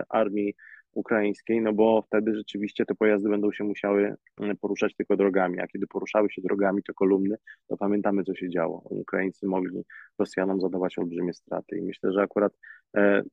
armii 0.09 0.53
ukraińskiej, 0.91 1.61
no 1.61 1.73
bo 1.73 2.01
wtedy 2.01 2.35
rzeczywiście 2.35 2.85
te 2.85 2.95
pojazdy 2.95 3.29
będą 3.29 3.51
się 3.51 3.63
musiały 3.63 4.15
poruszać 4.61 4.95
tylko 4.95 5.17
drogami, 5.17 5.59
a 5.59 5.67
kiedy 5.67 5.87
poruszały 5.87 6.29
się 6.31 6.41
drogami, 6.41 6.83
to 6.83 6.93
kolumny, 6.93 7.35
to 7.67 7.77
pamiętamy, 7.77 8.23
co 8.23 8.35
się 8.35 8.49
działo. 8.49 8.81
Ukraińcy 8.89 9.47
mogli 9.47 9.81
Rosjanom 10.19 10.61
zadawać 10.61 10.97
olbrzymie 10.97 11.33
straty 11.33 11.77
i 11.77 11.81
myślę, 11.81 12.11
że 12.13 12.21
akurat 12.21 12.53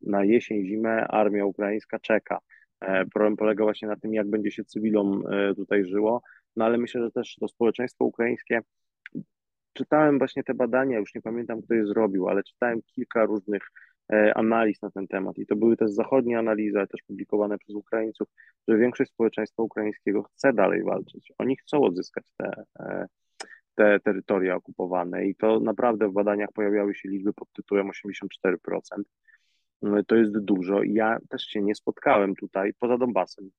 na 0.03 0.25
jesień, 0.25 0.67
zimę 0.67 1.07
armia 1.09 1.45
ukraińska 1.45 1.99
czeka 1.99 2.38
E, 2.81 3.07
problem 3.07 3.37
polega 3.37 3.64
właśnie 3.64 3.88
na 3.88 3.97
tym, 3.97 4.14
jak 4.14 4.31
będzie 4.31 4.51
się 4.51 4.64
cywilom 4.64 5.23
e, 5.31 5.55
tutaj 5.55 5.85
żyło, 5.85 6.23
no 6.57 6.64
ale 6.64 6.79
myślę, 6.79 7.01
że 7.01 7.11
też 7.11 7.37
to 7.40 7.49
społeczeństwo 7.49 8.05
ukraińskie, 8.05 8.61
czytałem 9.73 10.19
właśnie 10.19 10.45
te 10.45 10.55
badania, 10.55 10.99
już 10.99 11.14
nie 11.14 11.23
pamiętam, 11.23 11.62
kto 11.62 11.75
je 11.75 11.87
zrobił, 11.87 12.29
ale 12.29 12.43
czytałem 12.43 12.83
kilka 12.83 13.25
różnych 13.25 13.62
e, 14.12 14.35
analiz 14.35 14.83
na 14.83 14.90
ten 14.90 15.07
temat 15.07 15.38
i 15.38 15.47
to 15.47 15.57
były 15.57 15.77
też 15.77 15.90
zachodnie 15.90 16.38
analizy, 16.38 16.79
ale 16.79 16.87
też 16.87 17.03
publikowane 17.07 17.59
przez 17.59 17.77
Ukraińców, 17.77 18.29
że 18.69 18.77
większość 18.77 19.11
społeczeństwa 19.11 19.62
ukraińskiego 19.62 20.23
chce 20.23 20.53
dalej 20.53 20.83
walczyć. 20.83 21.33
Oni 21.38 21.57
chcą 21.57 21.83
odzyskać 21.83 22.25
te, 22.37 22.64
te 23.75 24.01
terytoria 24.01 24.57
okupowane 24.57 25.27
i 25.27 25.35
to 25.35 25.61
naprawdę 25.61 26.09
w 26.09 26.12
badaniach 26.12 26.53
pojawiały 26.55 26.95
się 26.95 27.09
liczby 27.09 27.33
pod 27.33 27.53
tytułem 27.53 27.90
84%. 27.90 28.57
No 29.83 30.05
to 30.05 30.17
jest 30.17 30.38
dużo. 30.38 30.83
Ja 30.83 31.19
też 31.29 31.43
się 31.43 31.62
nie 31.62 31.75
spotkałem 31.75 32.35
tutaj 32.35 32.75
poza 32.79 32.99
Donbasem. 32.99 33.51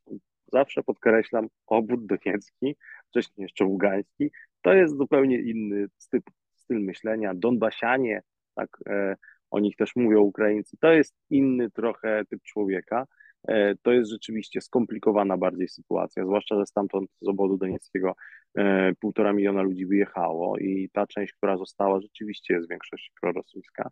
Zawsze 0.55 0.83
podkreślam 0.83 1.47
obwód 1.67 2.05
doniecki, 2.05 2.75
wcześniej 3.09 3.43
jeszcze 3.43 3.65
ługański. 3.65 4.31
To 4.61 4.73
jest 4.73 4.97
zupełnie 4.97 5.41
inny 5.41 5.87
styl, 5.97 6.21
styl 6.55 6.81
myślenia. 6.81 7.33
Donbasianie, 7.35 8.21
tak 8.55 8.69
e, 8.89 9.15
o 9.51 9.59
nich 9.59 9.75
też 9.75 9.95
mówią 9.95 10.19
Ukraińcy, 10.19 10.77
to 10.79 10.91
jest 10.91 11.15
inny 11.29 11.71
trochę 11.71 12.25
typ 12.29 12.43
człowieka. 12.43 13.05
E, 13.47 13.75
to 13.75 13.91
jest 13.91 14.11
rzeczywiście 14.11 14.61
skomplikowana 14.61 15.37
bardziej 15.37 15.67
sytuacja, 15.67 16.25
zwłaszcza, 16.25 16.55
że 16.55 16.65
stamtąd 16.65 17.09
z 17.21 17.27
obodu 17.27 17.57
donieckiego 17.57 18.15
e, 18.57 18.93
półtora 18.99 19.33
miliona 19.33 19.61
ludzi 19.61 19.85
wyjechało 19.85 20.57
i 20.57 20.89
ta 20.93 21.07
część, 21.07 21.33
która 21.33 21.57
została, 21.57 22.01
rzeczywiście 22.01 22.53
jest 22.53 22.67
w 22.67 22.69
większości 22.69 23.11
prorosyjska. 23.21 23.89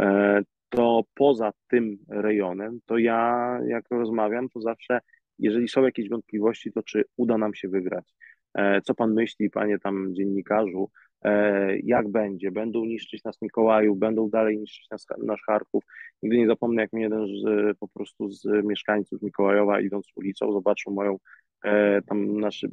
E, 0.00 0.42
to 0.68 1.02
poza 1.14 1.52
tym 1.68 1.98
rejonem, 2.08 2.80
to 2.86 2.98
ja 2.98 3.58
jak 3.66 3.84
rozmawiam, 3.90 4.48
to 4.48 4.60
zawsze, 4.60 5.00
jeżeli 5.38 5.68
są 5.68 5.84
jakieś 5.84 6.08
wątpliwości, 6.08 6.72
to 6.72 6.82
czy 6.82 7.04
uda 7.16 7.38
nam 7.38 7.54
się 7.54 7.68
wygrać. 7.68 8.14
E, 8.54 8.80
co 8.80 8.94
pan 8.94 9.14
myśli, 9.14 9.50
panie 9.50 9.78
tam 9.78 10.14
dziennikarzu, 10.14 10.90
e, 11.22 11.78
jak 11.78 12.08
będzie? 12.08 12.50
Będą 12.50 12.84
niszczyć 12.84 13.24
nas 13.24 13.42
Mikołaju, 13.42 13.96
będą 13.96 14.30
dalej 14.30 14.58
niszczyć 14.58 14.90
nas, 14.90 15.06
nasz 15.18 15.42
Charków. 15.42 15.84
Nigdy 16.22 16.38
nie 16.38 16.46
zapomnę, 16.46 16.82
jak 16.82 16.92
mi 16.92 17.02
jeden 17.02 17.26
z, 17.26 17.78
po 17.78 17.88
prostu 17.88 18.30
z 18.30 18.44
mieszkańców 18.64 19.22
Mikołajowa 19.22 19.80
idąc 19.80 20.06
ulicą 20.16 20.52
zobaczył 20.52 20.92
moją, 20.92 21.18
e, 21.64 22.02
tam 22.02 22.40
naszy, 22.40 22.68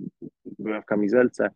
byłem 0.59 0.81
w 0.81 0.85
kamizelce, 0.85 1.49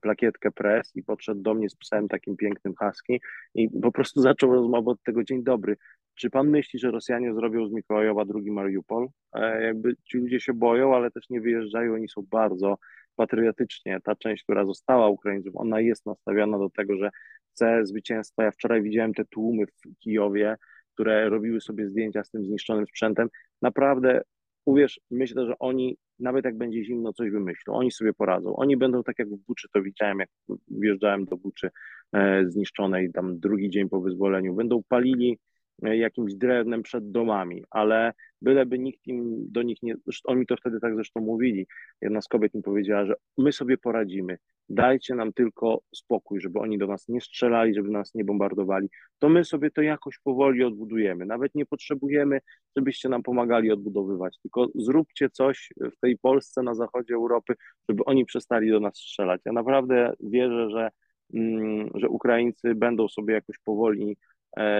plakietkę 0.00 0.50
press 0.50 0.96
i 0.96 1.02
podszedł 1.02 1.42
do 1.42 1.54
mnie 1.54 1.70
z 1.70 1.76
psem 1.76 2.08
takim 2.08 2.36
pięknym 2.36 2.74
husky 2.78 3.20
i 3.54 3.70
po 3.82 3.92
prostu 3.92 4.20
zaczął 4.30 4.52
rozmowę 4.52 4.90
od 4.90 5.02
tego 5.02 5.24
dzień 5.24 5.44
dobry. 5.44 5.76
Czy 6.14 6.30
pan 6.30 6.48
myśli, 6.48 6.78
że 6.78 6.90
Rosjanie 6.90 7.34
zrobią 7.34 7.68
z 7.68 7.72
Mikołajowa 7.72 8.24
drugi 8.24 8.50
Mariupol? 8.50 9.08
E, 9.32 9.62
jakby 9.62 9.96
ci 10.04 10.18
ludzie 10.18 10.40
się 10.40 10.54
boją, 10.54 10.96
ale 10.96 11.10
też 11.10 11.30
nie 11.30 11.40
wyjeżdżają, 11.40 11.94
oni 11.94 12.08
są 12.08 12.22
bardzo 12.30 12.78
patriotycznie. 13.16 14.00
Ta 14.04 14.16
część, 14.16 14.42
która 14.42 14.64
została 14.64 15.08
Ukraińców, 15.08 15.56
ona 15.56 15.80
jest 15.80 16.06
nastawiona 16.06 16.58
do 16.58 16.70
tego, 16.70 16.96
że 16.96 17.10
chce 17.52 17.86
zwycięstwa. 17.86 18.44
Ja 18.44 18.50
wczoraj 18.50 18.82
widziałem 18.82 19.14
te 19.14 19.24
tłumy 19.24 19.66
w 19.66 19.98
Kijowie, 19.98 20.56
które 20.94 21.28
robiły 21.28 21.60
sobie 21.60 21.88
zdjęcia 21.88 22.24
z 22.24 22.30
tym 22.30 22.44
zniszczonym 22.44 22.86
sprzętem. 22.86 23.28
Naprawdę 23.62 24.22
uwierz, 24.68 25.00
myślę, 25.10 25.46
że 25.46 25.58
oni, 25.58 25.96
nawet 26.18 26.44
jak 26.44 26.56
będzie 26.56 26.84
zimno, 26.84 27.12
coś 27.12 27.30
wymyślą. 27.30 27.74
Oni 27.74 27.90
sobie 27.90 28.12
poradzą. 28.12 28.56
Oni 28.56 28.76
będą 28.76 29.02
tak 29.02 29.18
jak 29.18 29.28
w 29.28 29.36
Buczy, 29.46 29.68
to 29.72 29.82
widziałem, 29.82 30.18
jak 30.18 30.28
wjeżdżałem 30.68 31.24
do 31.24 31.36
Buczy 31.36 31.70
e, 32.12 32.44
zniszczonej, 32.48 33.12
tam 33.12 33.38
drugi 33.38 33.70
dzień 33.70 33.88
po 33.88 34.00
wyzwoleniu. 34.00 34.54
Będą 34.54 34.82
palili 34.88 35.38
jakimś 35.82 36.34
drewnem 36.34 36.82
przed 36.82 37.10
domami, 37.10 37.64
ale 37.70 38.12
byleby 38.42 38.78
nikt 38.78 39.06
im 39.06 39.52
do 39.52 39.62
nich 39.62 39.82
nie, 39.82 39.94
oni 40.24 40.46
to 40.46 40.56
wtedy 40.56 40.80
tak 40.80 40.94
zresztą 40.94 41.20
mówili, 41.20 41.66
jedna 42.00 42.20
z 42.20 42.28
kobiet 42.28 42.54
mi 42.54 42.62
powiedziała, 42.62 43.04
że 43.04 43.14
my 43.38 43.52
sobie 43.52 43.78
poradzimy, 43.78 44.38
dajcie 44.68 45.14
nam 45.14 45.32
tylko 45.32 45.80
spokój, 45.94 46.40
żeby 46.40 46.58
oni 46.58 46.78
do 46.78 46.86
nas 46.86 47.08
nie 47.08 47.20
strzelali, 47.20 47.74
żeby 47.74 47.90
nas 47.90 48.14
nie 48.14 48.24
bombardowali, 48.24 48.88
to 49.18 49.28
my 49.28 49.44
sobie 49.44 49.70
to 49.70 49.82
jakoś 49.82 50.18
powoli 50.18 50.64
odbudujemy, 50.64 51.26
nawet 51.26 51.54
nie 51.54 51.66
potrzebujemy, 51.66 52.40
żebyście 52.76 53.08
nam 53.08 53.22
pomagali 53.22 53.72
odbudowywać, 53.72 54.38
tylko 54.42 54.66
zróbcie 54.74 55.30
coś 55.30 55.72
w 55.80 56.00
tej 56.00 56.18
Polsce, 56.18 56.62
na 56.62 56.74
zachodzie 56.74 57.14
Europy, 57.14 57.54
żeby 57.88 58.04
oni 58.04 58.24
przestali 58.24 58.70
do 58.70 58.80
nas 58.80 58.96
strzelać. 58.96 59.40
Ja 59.44 59.52
naprawdę 59.52 60.12
wierzę, 60.20 60.70
że, 60.70 60.90
mm, 61.34 61.90
że 61.94 62.08
Ukraińcy 62.08 62.74
będą 62.74 63.08
sobie 63.08 63.34
jakoś 63.34 63.58
powoli 63.58 64.16
E, 64.16 64.37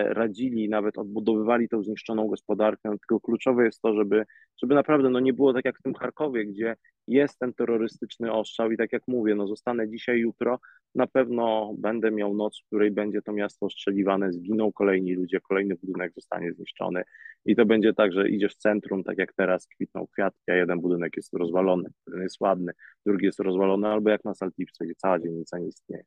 radzili, 0.08 0.68
nawet 0.68 0.98
odbudowywali 0.98 1.68
tą 1.68 1.82
zniszczoną 1.82 2.26
gospodarkę, 2.26 2.90
tylko 2.90 3.20
kluczowe 3.20 3.64
jest 3.64 3.82
to, 3.82 3.94
żeby, 3.94 4.24
żeby 4.62 4.74
naprawdę 4.74 5.10
no 5.10 5.20
nie 5.20 5.32
było 5.32 5.52
tak 5.52 5.64
jak 5.64 5.78
w 5.78 5.82
tym 5.82 5.94
Charkowie, 5.94 6.46
gdzie 6.46 6.76
jest 7.06 7.38
ten 7.38 7.54
terrorystyczny 7.54 8.32
ostrzał 8.32 8.70
i 8.70 8.76
tak 8.76 8.92
jak 8.92 9.02
mówię, 9.08 9.34
no 9.34 9.46
zostanę 9.46 9.88
dzisiaj, 9.88 10.18
jutro, 10.18 10.60
na 10.94 11.06
pewno 11.06 11.74
będę 11.78 12.10
miał 12.10 12.34
noc, 12.34 12.60
w 12.60 12.66
której 12.66 12.90
będzie 12.90 13.22
to 13.22 13.32
miasto 13.32 13.66
ostrzeliwane, 13.66 14.32
zginą 14.32 14.72
kolejni 14.72 15.14
ludzie, 15.14 15.40
kolejny 15.40 15.74
budynek 15.74 16.12
zostanie 16.14 16.52
zniszczony 16.52 17.02
i 17.44 17.56
to 17.56 17.66
będzie 17.66 17.94
tak, 17.94 18.12
że 18.12 18.28
idziesz 18.28 18.54
w 18.54 18.58
centrum, 18.58 19.04
tak 19.04 19.18
jak 19.18 19.32
teraz 19.32 19.66
kwitną 19.66 20.06
kwiatki, 20.06 20.50
a 20.50 20.54
jeden 20.54 20.80
budynek 20.80 21.16
jest 21.16 21.34
rozwalony, 21.34 21.90
jeden 22.06 22.22
jest 22.22 22.40
ładny, 22.40 22.72
drugi 23.06 23.26
jest 23.26 23.40
rozwalony, 23.40 23.88
albo 23.88 24.10
jak 24.10 24.24
na 24.24 24.34
Saltipce, 24.34 24.84
gdzie 24.84 24.94
cała 24.94 25.18
dzielnica 25.18 25.58
nie 25.58 25.68
istnieje. 25.68 26.04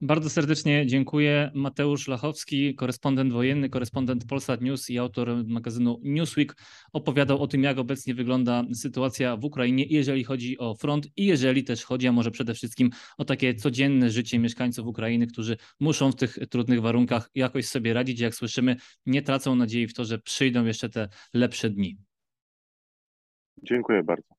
Bardzo 0.00 0.30
serdecznie 0.30 0.86
dziękuję. 0.86 1.50
Mateusz 1.54 2.08
Lachowski, 2.08 2.74
korespondent 2.74 3.32
wojenny, 3.32 3.68
korespondent 3.68 4.26
Polsat 4.26 4.60
News 4.60 4.90
i 4.90 4.98
autor 4.98 5.44
magazynu 5.46 6.00
Newsweek, 6.02 6.56
opowiadał 6.92 7.42
o 7.42 7.46
tym, 7.46 7.62
jak 7.62 7.78
obecnie 7.78 8.14
wygląda 8.14 8.64
sytuacja 8.74 9.36
w 9.36 9.44
Ukrainie, 9.44 9.84
jeżeli 9.88 10.24
chodzi 10.24 10.58
o 10.58 10.74
front 10.74 11.06
i 11.16 11.26
jeżeli 11.26 11.64
też 11.64 11.84
chodzi, 11.84 12.08
a 12.08 12.12
może 12.12 12.30
przede 12.30 12.54
wszystkim 12.54 12.90
o 13.18 13.24
takie 13.24 13.54
codzienne 13.54 14.10
życie 14.10 14.38
mieszkańców 14.38 14.86
Ukrainy, 14.86 15.26
którzy 15.26 15.56
muszą 15.80 16.12
w 16.12 16.16
tych 16.16 16.38
trudnych 16.50 16.80
warunkach 16.80 17.30
jakoś 17.34 17.66
sobie 17.66 17.94
radzić. 17.94 18.20
Jak 18.20 18.34
słyszymy, 18.34 18.76
nie 19.06 19.22
tracą 19.22 19.54
nadziei 19.54 19.86
w 19.86 19.94
to, 19.94 20.04
że 20.04 20.18
przyjdą 20.18 20.64
jeszcze 20.64 20.88
te 20.88 21.08
lepsze 21.34 21.70
dni. 21.70 21.98
Dziękuję 23.62 24.02
bardzo. 24.02 24.35